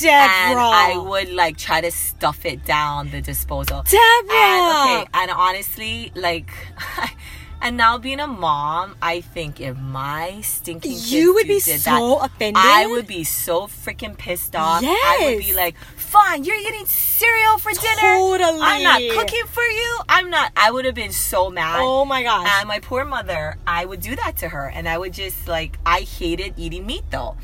[0.00, 0.12] Deborah.
[0.16, 3.82] and I would like try to stuff it down the disposal.
[3.82, 4.34] Deborah.
[4.34, 6.50] And, okay, and honestly, like,
[7.62, 11.80] and now being a mom, I think if my stinking kids You would be did
[11.80, 12.62] so that, offended.
[12.64, 14.82] I would be so freaking pissed off.
[14.84, 18.00] I would be like, fine, you're eating cereal for dinner.
[18.00, 18.60] Totally.
[18.62, 19.98] I'm not cooking for you.
[20.08, 20.52] I'm not.
[20.56, 21.80] I would have been so mad.
[21.80, 22.48] Oh my gosh.
[22.60, 25.78] And my poor mother, I would do that to her, and I would just like,
[25.84, 27.36] I hated eating meat though.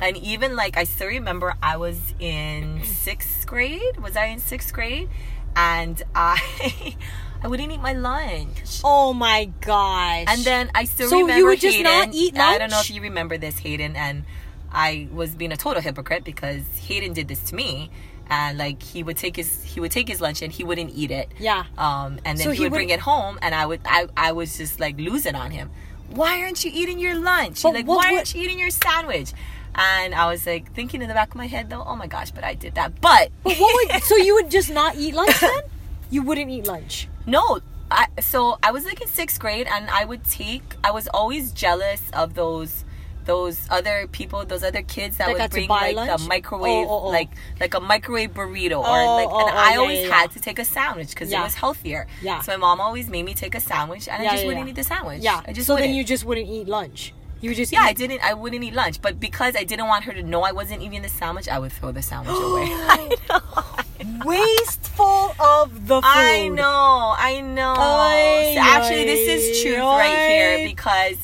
[0.00, 3.98] And even like, I still remember I was in sixth grade.
[3.98, 5.10] Was I in sixth grade?
[5.54, 6.96] And I,
[7.42, 8.80] I wouldn't eat my lunch.
[8.84, 10.24] oh my gosh.
[10.28, 11.90] And then I still So you remember would just Hayden.
[11.90, 13.96] not eat I don't know if you remember this, Hayden.
[13.96, 14.24] And
[14.72, 17.90] I was being a total hypocrite because Hayden did this to me.
[18.28, 21.10] And like he would take his he would take his lunch and he wouldn't eat
[21.10, 21.32] it.
[21.38, 21.64] Yeah.
[21.76, 24.30] Um, and then So he, he would bring it home, and I would I, I
[24.32, 25.70] was just like losing on him.
[26.10, 27.62] Why aren't you eating your lunch?
[27.64, 29.32] But like what why would- aren't you eating your sandwich?
[29.74, 32.30] And I was like thinking in the back of my head though, oh my gosh,
[32.30, 33.00] but I did that.
[33.00, 35.62] But But what would, so you would just not eat lunch then?
[36.10, 37.08] You wouldn't eat lunch.
[37.30, 40.62] No, I so I was like in sixth grade, and I would take.
[40.84, 42.84] I was always jealous of those
[43.26, 46.22] those other people, those other kids that That would bring like lunch?
[46.24, 47.08] a microwave, Oh, oh, oh.
[47.08, 50.14] like like a microwave burrito, or Oh, like, oh, and oh, I yeah, always yeah,
[50.14, 50.36] had yeah.
[50.36, 51.40] to take a sandwich because Yeah.
[51.40, 52.06] it was healthier.
[52.22, 52.40] Yeah.
[52.40, 54.84] So my mom always made me take a sandwich, and I just wouldn't eat the
[54.84, 55.20] sandwich.
[55.22, 55.42] Yeah.
[55.46, 55.88] I just so wouldn't.
[55.90, 57.12] then you just wouldn't eat lunch.
[57.40, 58.20] You would just Yeah, I didn't.
[58.22, 61.02] I wouldn't eat lunch, but because I didn't want her to know I wasn't eating
[61.02, 62.66] the sandwich, I would throw the sandwich away.
[62.70, 64.24] I know.
[64.24, 66.06] wasteful of the food.
[66.06, 67.14] I know.
[67.16, 67.74] I know.
[67.76, 71.16] Ay, So actually, this is truth right here because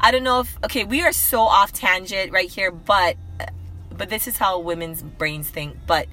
[0.00, 3.16] I don't know if okay, we are so off tangent right here, but
[3.90, 5.76] but this is how women's brains think.
[5.86, 6.06] But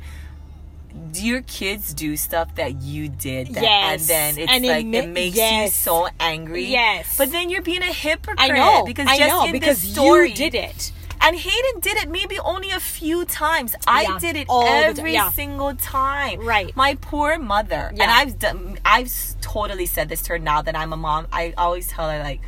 [1.14, 4.02] your kids do stuff that you did that, Yes.
[4.02, 7.18] and then it's And it like ma- it makes you so angry Yes.
[7.18, 9.92] but then you're being a hypocrite I know because I just know in because this
[9.92, 10.92] story you did it.
[11.22, 13.74] and Hayden did it maybe only a few times.
[13.88, 15.32] I Yeah, did it every yeah.
[15.32, 16.42] single time.
[16.46, 16.76] Right.
[16.76, 17.90] My poor mother.
[17.92, 21.28] And I've done, I've totally said this to her now that I'm a mom.
[21.32, 22.42] I always tell her like,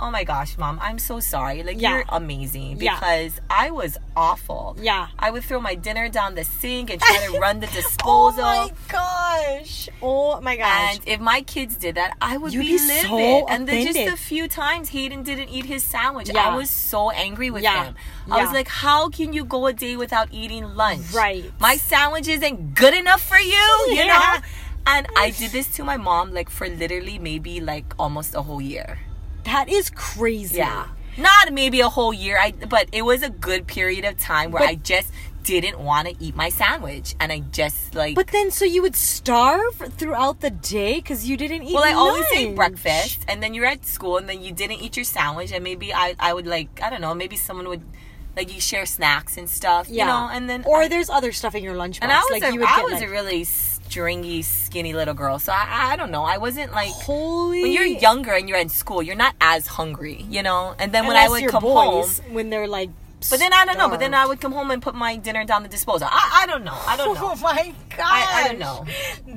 [0.00, 1.62] "Oh my gosh, mom, I'm so sorry.
[1.62, 1.90] Like Yeah.
[1.96, 2.94] you're amazing Yeah.
[2.94, 4.76] because I was awful.
[4.80, 5.08] Yeah.
[5.18, 8.44] I would throw my dinner down the sink and try to run the disposal.
[8.44, 9.88] Oh my gosh!
[10.02, 10.96] Oh my gosh!
[10.96, 13.44] And if my kids did that, I would You'd be, be so livid.
[13.50, 16.30] and then just a few times Hayden didn't eat his sandwich.
[16.32, 16.48] Yeah.
[16.48, 17.84] I was so angry with Yeah.
[17.84, 17.94] him.
[18.30, 21.12] I was like, how can you go a day without eating lunch?
[21.12, 21.44] Right.
[21.60, 24.06] My sandwich isn't good enough for you, you Yeah.
[24.40, 24.46] know?
[24.86, 28.60] And I did this to my mom like for literally maybe like almost a whole
[28.62, 28.98] year.
[29.44, 30.58] That is crazy.
[30.58, 30.86] Yeah.
[31.16, 34.62] Not maybe a whole year, I but it was a good period of time where
[34.62, 35.10] But- I just
[35.42, 38.94] didn't want to eat my sandwich and I just like But then, so you would
[38.94, 41.74] starve throughout the day because you didn't eat.
[41.74, 44.96] Well, I always ate breakfast, and then you're at school, and then you didn't eat
[44.96, 47.82] your sandwich, and maybe I, I would like, I don't know, maybe someone would,
[48.36, 50.04] like, you share snacks and stuff, Yeah.
[50.04, 51.98] you know, and then or I- there's other stuff in your lunchbox.
[52.02, 53.44] and I was, like a, you would I was like, a really
[53.90, 56.90] stringy, skinny little girl, so I, I don't know, I wasn't like.
[56.92, 57.62] holy.
[57.62, 60.74] When you're younger and you're in school, you're not as hungry, you know.
[60.78, 62.90] And then when I would come home, when they're like.
[63.28, 63.88] but then I don't know.
[63.88, 64.14] But then.
[64.14, 66.06] I would come home and put my dinner down the disposal.
[66.10, 66.78] I, I don't know.
[66.86, 67.32] I don't know.
[67.32, 67.98] Oh my god!
[68.00, 68.86] I- I don't know.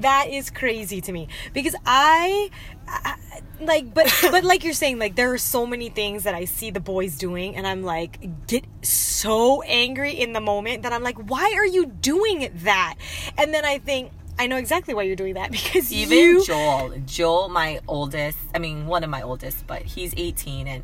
[0.02, 2.52] That is crazy to me because I,
[2.88, 3.16] I
[3.60, 6.70] like, but but like you're saying, like there are so many things that I see
[6.70, 11.18] the boys doing, and I'm like, get so angry in the moment that I'm like,
[11.18, 12.96] why are you doing that?
[13.36, 14.12] And then I think.
[14.39, 18.60] I know exactly why you're doing that because Even you Joel, Joel, my oldest, I
[18.60, 20.84] mean, one of my oldest, but he's 18, and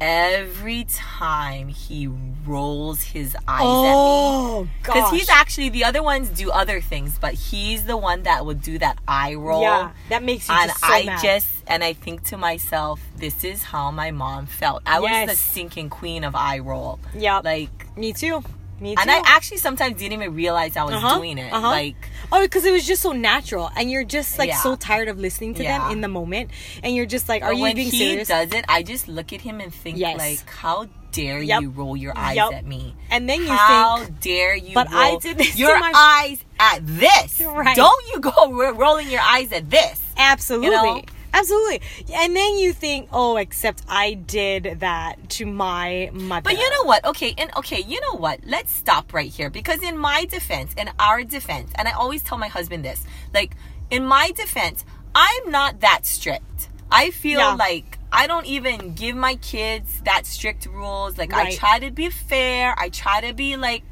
[0.00, 2.08] every time he
[2.44, 6.80] rolls his eyes oh at me, oh, because he's actually the other ones do other
[6.80, 9.62] things, but he's the one that would do that eye roll.
[9.62, 11.22] yeah that makes you And just so I mad.
[11.22, 14.82] just and I think to myself, this is how my mom felt.
[14.86, 16.98] I was the sinking queen of eye roll.
[17.14, 18.42] yeah Like, me too
[18.82, 21.52] me too and I actually sometimes didn't even realize I was Uh-huh, doing it.
[21.52, 21.66] uh-huh.
[21.68, 21.96] Like,
[22.30, 24.56] Oh, because it was just so natural, and you're just like Yeah.
[24.62, 25.78] so tired of listening to Yeah.
[25.78, 26.50] them in the moment,
[26.82, 29.06] and you're just like, "Are But you when being he serious?" does it, I just
[29.08, 30.18] look at him and think Yes.
[30.18, 31.60] like, how dare Yep.
[31.62, 32.52] you roll your eyes Yep.
[32.54, 32.94] at me?
[33.10, 35.92] And then you how think, how dare you But roll I did this your my-
[35.94, 37.40] eyes at this?
[37.44, 37.76] Right.
[37.76, 38.32] Don't you go
[38.74, 39.98] rolling your eyes at this?
[40.16, 41.02] absolutely, You know?
[41.32, 41.80] Absolutely,
[42.14, 46.84] and then you think, "Oh, except I did that to my mother." But you know
[46.84, 47.04] what?
[47.04, 48.40] Okay, and okay, you know what?
[48.44, 52.38] Let's stop right here because in my defense, in our defense, and I always tell
[52.38, 53.56] my husband this, like
[53.90, 56.68] in my defense, I'm not that strict.
[56.90, 57.54] I feel Yeah.
[57.54, 61.16] like I don't even give my kids that strict rules.
[61.16, 62.74] Like I try to be fair.
[62.78, 63.82] I try to be like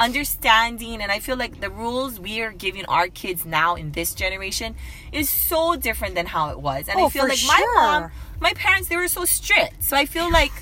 [0.00, 4.14] understanding and I feel like the rules we are giving our kids now in this
[4.14, 4.74] generation
[5.12, 6.88] is so different than how it was.
[6.88, 8.10] And I Oh, feel for like my mom,
[8.40, 9.82] my parents they were so strict.
[9.82, 10.52] So I feel like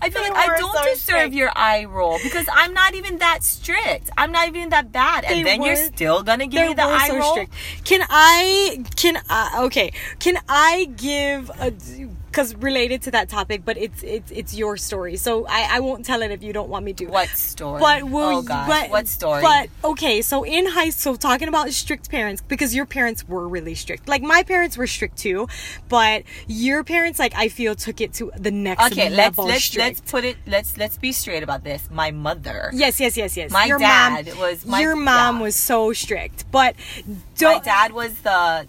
[0.00, 1.34] I feel They like I don't so deserve strict.
[1.34, 4.10] your eye roll because I'm not even that strict.
[4.16, 5.24] I'm not even that bad.
[5.24, 7.32] And They then you're still gonna give me the were eye so roll.
[7.32, 7.52] strict.
[7.84, 8.84] Can I?
[8.94, 9.62] Can I?
[9.64, 9.90] Okay.
[10.20, 11.72] Can I give a?
[12.30, 16.04] Because related to that topic, but it's it's it's your story, so I I won't
[16.04, 17.06] tell it if you don't want me to.
[17.06, 17.80] What story?
[17.80, 19.42] But will oh gosh, but, what story?
[19.42, 23.74] But okay, so in high school, talking about strict parents because your parents were really
[23.74, 24.08] strict.
[24.08, 25.48] Like my parents were strict too,
[25.88, 29.46] but your parents, like I feel, took it to the next okay, let's level.
[29.46, 31.88] let's let's put it let's let's be straight about this.
[31.90, 32.70] My mother.
[32.74, 33.50] Yes, yes, yes, yes.
[33.50, 35.42] My your dad mom, was- my- your mom yeah.
[35.42, 36.74] was so strict, but
[37.40, 38.66] My dad was the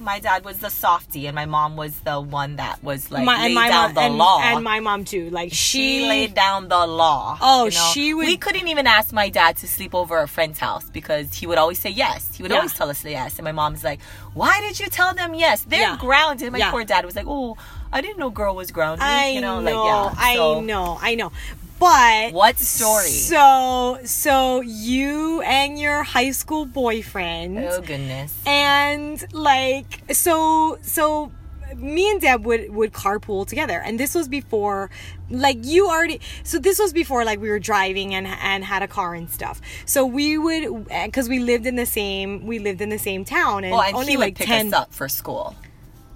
[0.00, 3.36] my dad was the softie, and my mom was the one that was like my,
[3.38, 4.40] laid and my down mom the and, law.
[4.42, 5.30] and my mom too.
[5.30, 7.38] Like she she, laid down the law.
[7.40, 7.90] Oh, you know?
[7.92, 11.26] she would- We couldn't even ask my dad to sleep over a friend's house because
[11.34, 12.20] he would always say yes.
[12.36, 12.58] He would Yeah.
[12.58, 14.00] always tell us yes, and my mom's like,
[14.34, 15.58] "Why did you tell them yes?
[15.62, 15.96] They're Yeah.
[16.00, 16.70] grounded." My Yeah.
[16.70, 17.56] poor dad was like, "Oh,
[17.92, 20.22] I didn't know girl was grounded." I you know, know, like yeah.
[20.30, 21.30] I know, I know,
[21.78, 23.08] but What story?
[23.08, 27.58] So, so you and your high school boyfriend.
[27.58, 28.32] oh goodness.
[28.46, 31.30] and like so so
[31.76, 34.90] me and deb would would carpool together and this was before
[35.30, 38.88] like you already so this was before like we were driving and and had a
[38.88, 42.88] car and stuff so we would because we lived in the same we lived in
[42.88, 45.54] the same town and Oh, and only like pick 10 us up for school.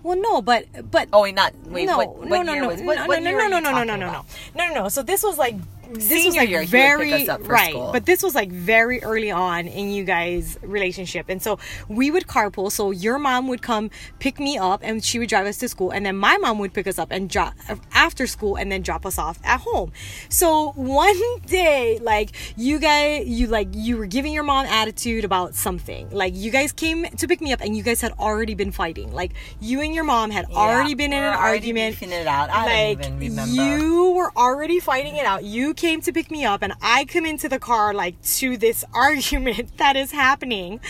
[0.03, 1.87] Well, no, but but Oh, wait, not wait.
[1.87, 3.96] no, what, what no, no, no, what, no, what no, no, no, no, no, no,
[3.96, 4.25] no, no,
[4.57, 4.88] no, no.
[4.88, 5.55] So this was like
[5.95, 7.90] this Senior was like year, he would pick very us up for right, school.
[7.93, 12.27] but this was like very early on in you guys' relationship, and so we would
[12.27, 12.71] carpool.
[12.71, 15.90] So your mom would come pick me up, and she would drive us to school,
[15.90, 17.55] and then my mom would pick us up and drop
[17.93, 19.93] after school, and then drop us off at home.
[20.29, 21.17] So one
[21.47, 26.11] day, like you guys, you like you were giving your mom attitude about something.
[26.11, 29.13] Like you guys came to pick me up, and you guys had already been fighting.
[29.13, 32.51] Like you and your mom had already been in an already argument it out.
[32.51, 33.79] I like don't even remember.
[33.79, 35.45] you were already fighting it out.
[35.45, 38.85] You came to pick me up, and I come into the car like to this
[38.94, 40.80] argument that is happening,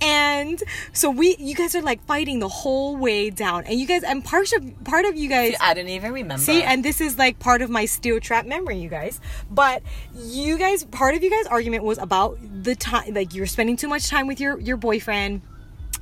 [0.00, 4.04] and so we, you guys are like fighting the whole way down, and you guys,
[4.04, 5.54] and part of part of you guys.
[5.60, 6.40] I don't even remember.
[6.40, 9.20] See, and this is like part of my steel trap memory, you guys.
[9.50, 9.82] But
[10.14, 13.88] you guys, part of you guys' argument was about the time, like you're spending too
[13.88, 15.42] much time with your your boyfriend,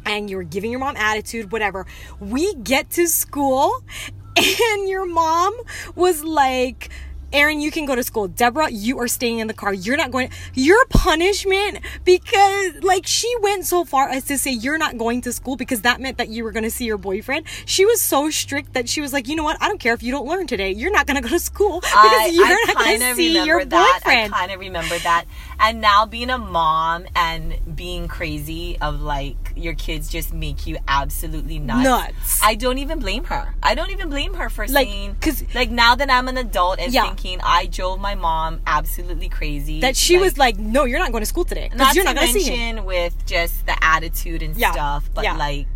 [0.05, 1.87] and you were giving your mom attitude, whatever.
[2.21, 3.73] We get to school,
[4.37, 5.57] and your mom
[5.95, 6.91] was like.
[7.35, 8.29] Erin, you can go to school.
[8.29, 9.75] Deborah, you are staying in the car.
[9.75, 10.31] You're not going.
[10.55, 15.33] Your punishment because, like, she went so far as to say you're not going to
[15.33, 17.47] school because that meant that you were going to see your boyfriend.
[17.67, 19.61] She was so strict that she was like, you know what?
[19.61, 20.71] I don't care if you don't learn today.
[20.71, 23.45] You're not going to go to school because I, you're I not going to see
[23.45, 24.01] your that.
[24.05, 24.33] boyfriend.
[24.33, 25.25] I kind of remember that.
[25.59, 30.79] And now being a mom and being crazy of like your kids just make you
[30.87, 31.85] absolutely nuts.
[31.85, 32.41] Nuts.
[32.45, 33.55] I don't even blame her.
[33.63, 36.79] I don't even blame her for Like, saying 'cause- like now that I'm an adult
[36.79, 37.05] and Yeah.
[37.07, 39.81] thinking I drove my mom absolutely crazy.
[39.81, 42.17] that she was like, no, you're not going to school today not you're to not
[42.21, 42.85] going to see him.
[42.85, 44.73] with just the attitude and Yeah.
[44.73, 45.37] stuff, but Yeah.
[45.37, 45.67] like,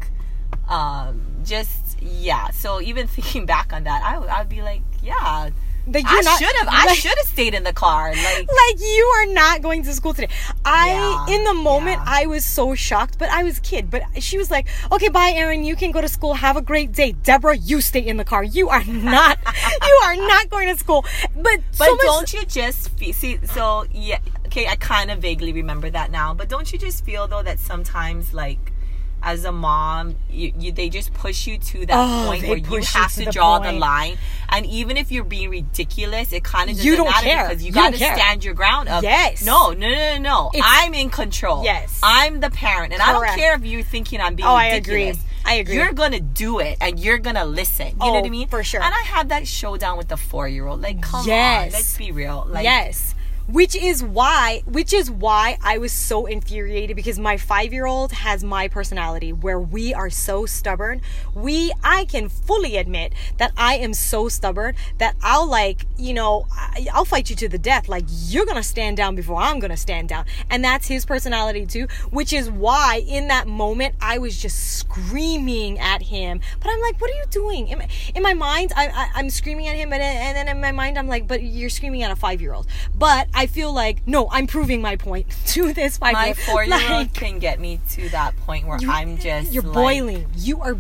[0.69, 2.51] um, just yeah.
[2.51, 5.51] So even thinking back on that, I would I'd be like, yeah,
[5.93, 8.11] That I should have I should have stayed in the car.
[8.11, 10.29] Like, like you are not going to school today.
[10.65, 12.05] I Yeah, in the moment yeah.
[12.07, 13.91] I was so shocked, but I was a kid.
[13.91, 15.65] But she was like, "Okay, bye, Erin.
[15.65, 16.35] You can go to school.
[16.35, 17.57] Have a great day, Deborah.
[17.57, 18.45] You stay in the car.
[18.45, 18.85] You are
[19.15, 19.39] not.
[19.83, 23.39] you are not going to school." But but so much- don't you just see?
[23.45, 26.35] So yeah, okay, I kind of vaguely remember that now.
[26.35, 28.73] But don't you just feel though that sometimes like.
[29.21, 32.63] As a mom, you, you they just push you to that Oh, point where you
[32.63, 33.79] push you have to to the draw the point.
[33.81, 37.49] line, and even if you're being ridiculous, it kind of doesn't You don't matter care.
[37.49, 38.89] because you, You got to stand your ground.
[38.89, 39.45] Of, Yes.
[39.45, 40.51] no, no, no, no, no.
[40.55, 41.65] It's- I'm in control.
[41.65, 41.99] Yes.
[42.03, 45.13] I'm the parent, and I don't care if you're thinking I'm being Oh, I agree.
[45.45, 45.75] I agree.
[45.75, 47.89] You're gonna do it, and you're gonna listen.
[47.89, 48.49] You know Oh, what I mean?
[48.49, 48.83] for sure.
[48.83, 50.81] And I had that showdown with the four year old.
[50.81, 51.67] Like, come Yes.
[51.67, 52.47] on, let's be real.
[52.49, 53.15] Like, yes.
[53.49, 58.13] Which is why, which is why I was so infuriated because my five year old
[58.13, 61.01] has my personality where we are so stubborn.
[61.35, 66.47] We, I can fully admit that I am so stubborn that I'll like, you know,
[66.93, 67.89] I'll fight you to the death.
[67.89, 70.27] Like, you're gonna stand down before I'm gonna stand down.
[70.51, 75.79] And that's his personality too, which is why in that moment I was just screaming
[75.79, 76.41] at him.
[76.61, 77.69] But I'm like, what are you doing?
[77.69, 80.61] In my, in my mind, I, I, I'm screaming at him, but and then in
[80.61, 82.67] my mind, I'm like, but you're screaming at a five year old.
[82.95, 86.81] But I feel like, no, I'm proving my point to this five My four year
[86.91, 90.27] old can get me to that point where I'm just You're like- boiling.
[90.37, 90.77] You are.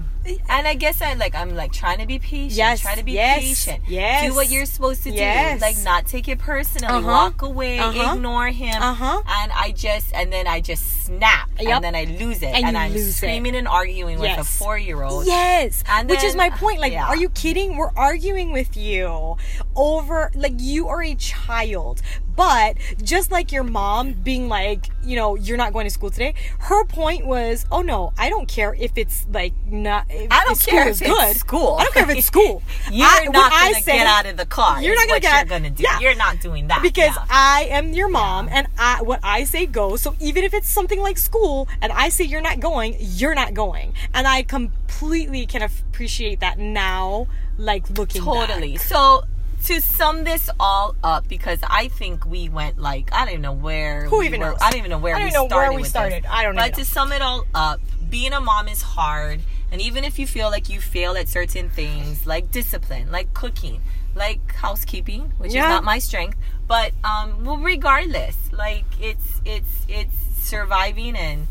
[0.49, 2.53] And I guess I like I'm like trying to be patient.
[2.53, 3.83] Yes, Try to be yes, patient.
[3.89, 4.29] yes.
[4.29, 5.59] Do what you're supposed to Yes.
[5.59, 5.64] do.
[5.64, 6.93] Like not take it personally.
[6.95, 7.07] Uh-huh.
[7.07, 7.79] Walk away.
[7.79, 8.14] Uh-huh.
[8.14, 8.83] Ignore him.
[8.83, 9.22] Uh-huh.
[9.26, 11.49] And I just and then I just snap.
[11.59, 11.76] Yep.
[11.76, 12.47] And then I lose it.
[12.55, 13.12] And And, I'm lose it.
[13.12, 15.26] screaming and arguing with a four year old.
[15.26, 16.81] Yes, And which is my point.
[16.81, 17.07] Like, yeah.
[17.07, 17.76] are you kidding?
[17.76, 19.37] We're arguing with you
[19.76, 22.03] over like you are a child,
[22.37, 26.35] but just like your mom being like, you know, you're not going to school today.
[26.59, 30.05] Her point was, oh no, I don't care if it's like not.
[30.25, 31.37] If I don't care if it's good.
[31.37, 31.77] school.
[31.79, 32.62] I don't care if it's school.
[32.91, 34.83] You're I- not gonna get out of the car.
[34.83, 35.83] You're not gonna what get you're gonna do.
[35.83, 36.01] yeah.
[36.01, 36.83] You're not doing that.
[36.83, 37.25] because yeah.
[37.31, 40.01] I am your mom and I what I say goes.
[40.03, 43.55] So even if it's something like school and I say you're not going, you're not
[43.55, 43.95] going.
[44.14, 48.73] And I completely can appreciate that now like looking Totally.
[48.75, 48.83] back.
[48.83, 49.25] So
[49.64, 53.53] to sum this all up, because I think we went like I don't even know
[53.53, 54.05] where.
[54.07, 54.59] Who we even were, knows?
[54.62, 55.71] I don't even know where I don't we know started.
[55.71, 56.23] where we started.
[56.25, 56.31] This.
[56.31, 56.62] I don't know.
[56.62, 59.41] But even to sum it all up, being a mom is hard,
[59.71, 63.83] and even if you feel like you fail at certain things, like discipline, like cooking,
[64.14, 65.64] like housekeeping, which Yeah.
[65.64, 71.47] is not my strength, but um, well, regardless, like it's it's it's surviving and.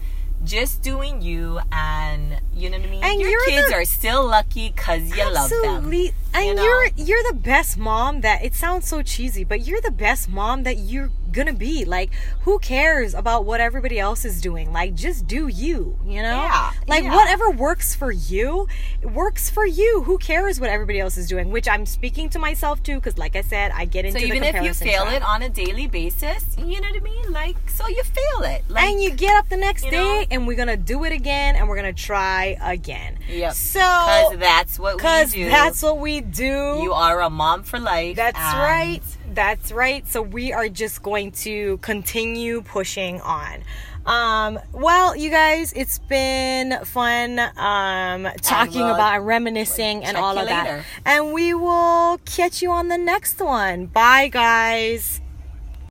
[0.45, 3.03] Just doing you, and you know what I mean.
[3.03, 5.65] And Your kids the- are still lucky because you love them.
[5.65, 6.13] Absolutely.
[6.31, 6.63] And know?
[6.63, 10.61] you're you're the best mom that it sounds so cheesy, but you're the best mom
[10.61, 11.85] that you're gonna be.
[11.85, 12.11] Like,
[12.41, 14.73] who cares about what everybody else is doing?
[14.73, 16.41] Like, just do you, you know?
[16.41, 17.15] Yeah, Like, yeah.
[17.15, 18.67] whatever works for you,
[19.03, 20.03] works for you.
[20.03, 21.51] Who cares what everybody else is doing?
[21.51, 24.43] Which I'm speaking to myself too, because, like I said, I get into So even
[24.43, 25.13] if you fail trap.
[25.13, 27.31] it on a daily basis, you know what I mean?
[27.31, 28.63] Like, so you fail it.
[28.69, 30.25] Like, and you get up the next day know?
[30.31, 33.19] and we're gonna do it again and we're gonna try again.
[33.29, 33.53] Yep.
[33.53, 35.49] So, because that's what we do.
[35.49, 36.79] that's what we do.
[36.81, 38.15] you are a mom for life.
[38.15, 39.01] That's right.
[39.37, 40.07] That's right.
[40.07, 43.61] So we are just going to continue pushing on.
[44.07, 50.47] Um, well, you guys, it's been fun um, talking we'll about reminiscing and all of
[50.47, 50.83] that.
[51.05, 53.85] And we will catch you on the next one.
[53.85, 55.21] Bye, guys.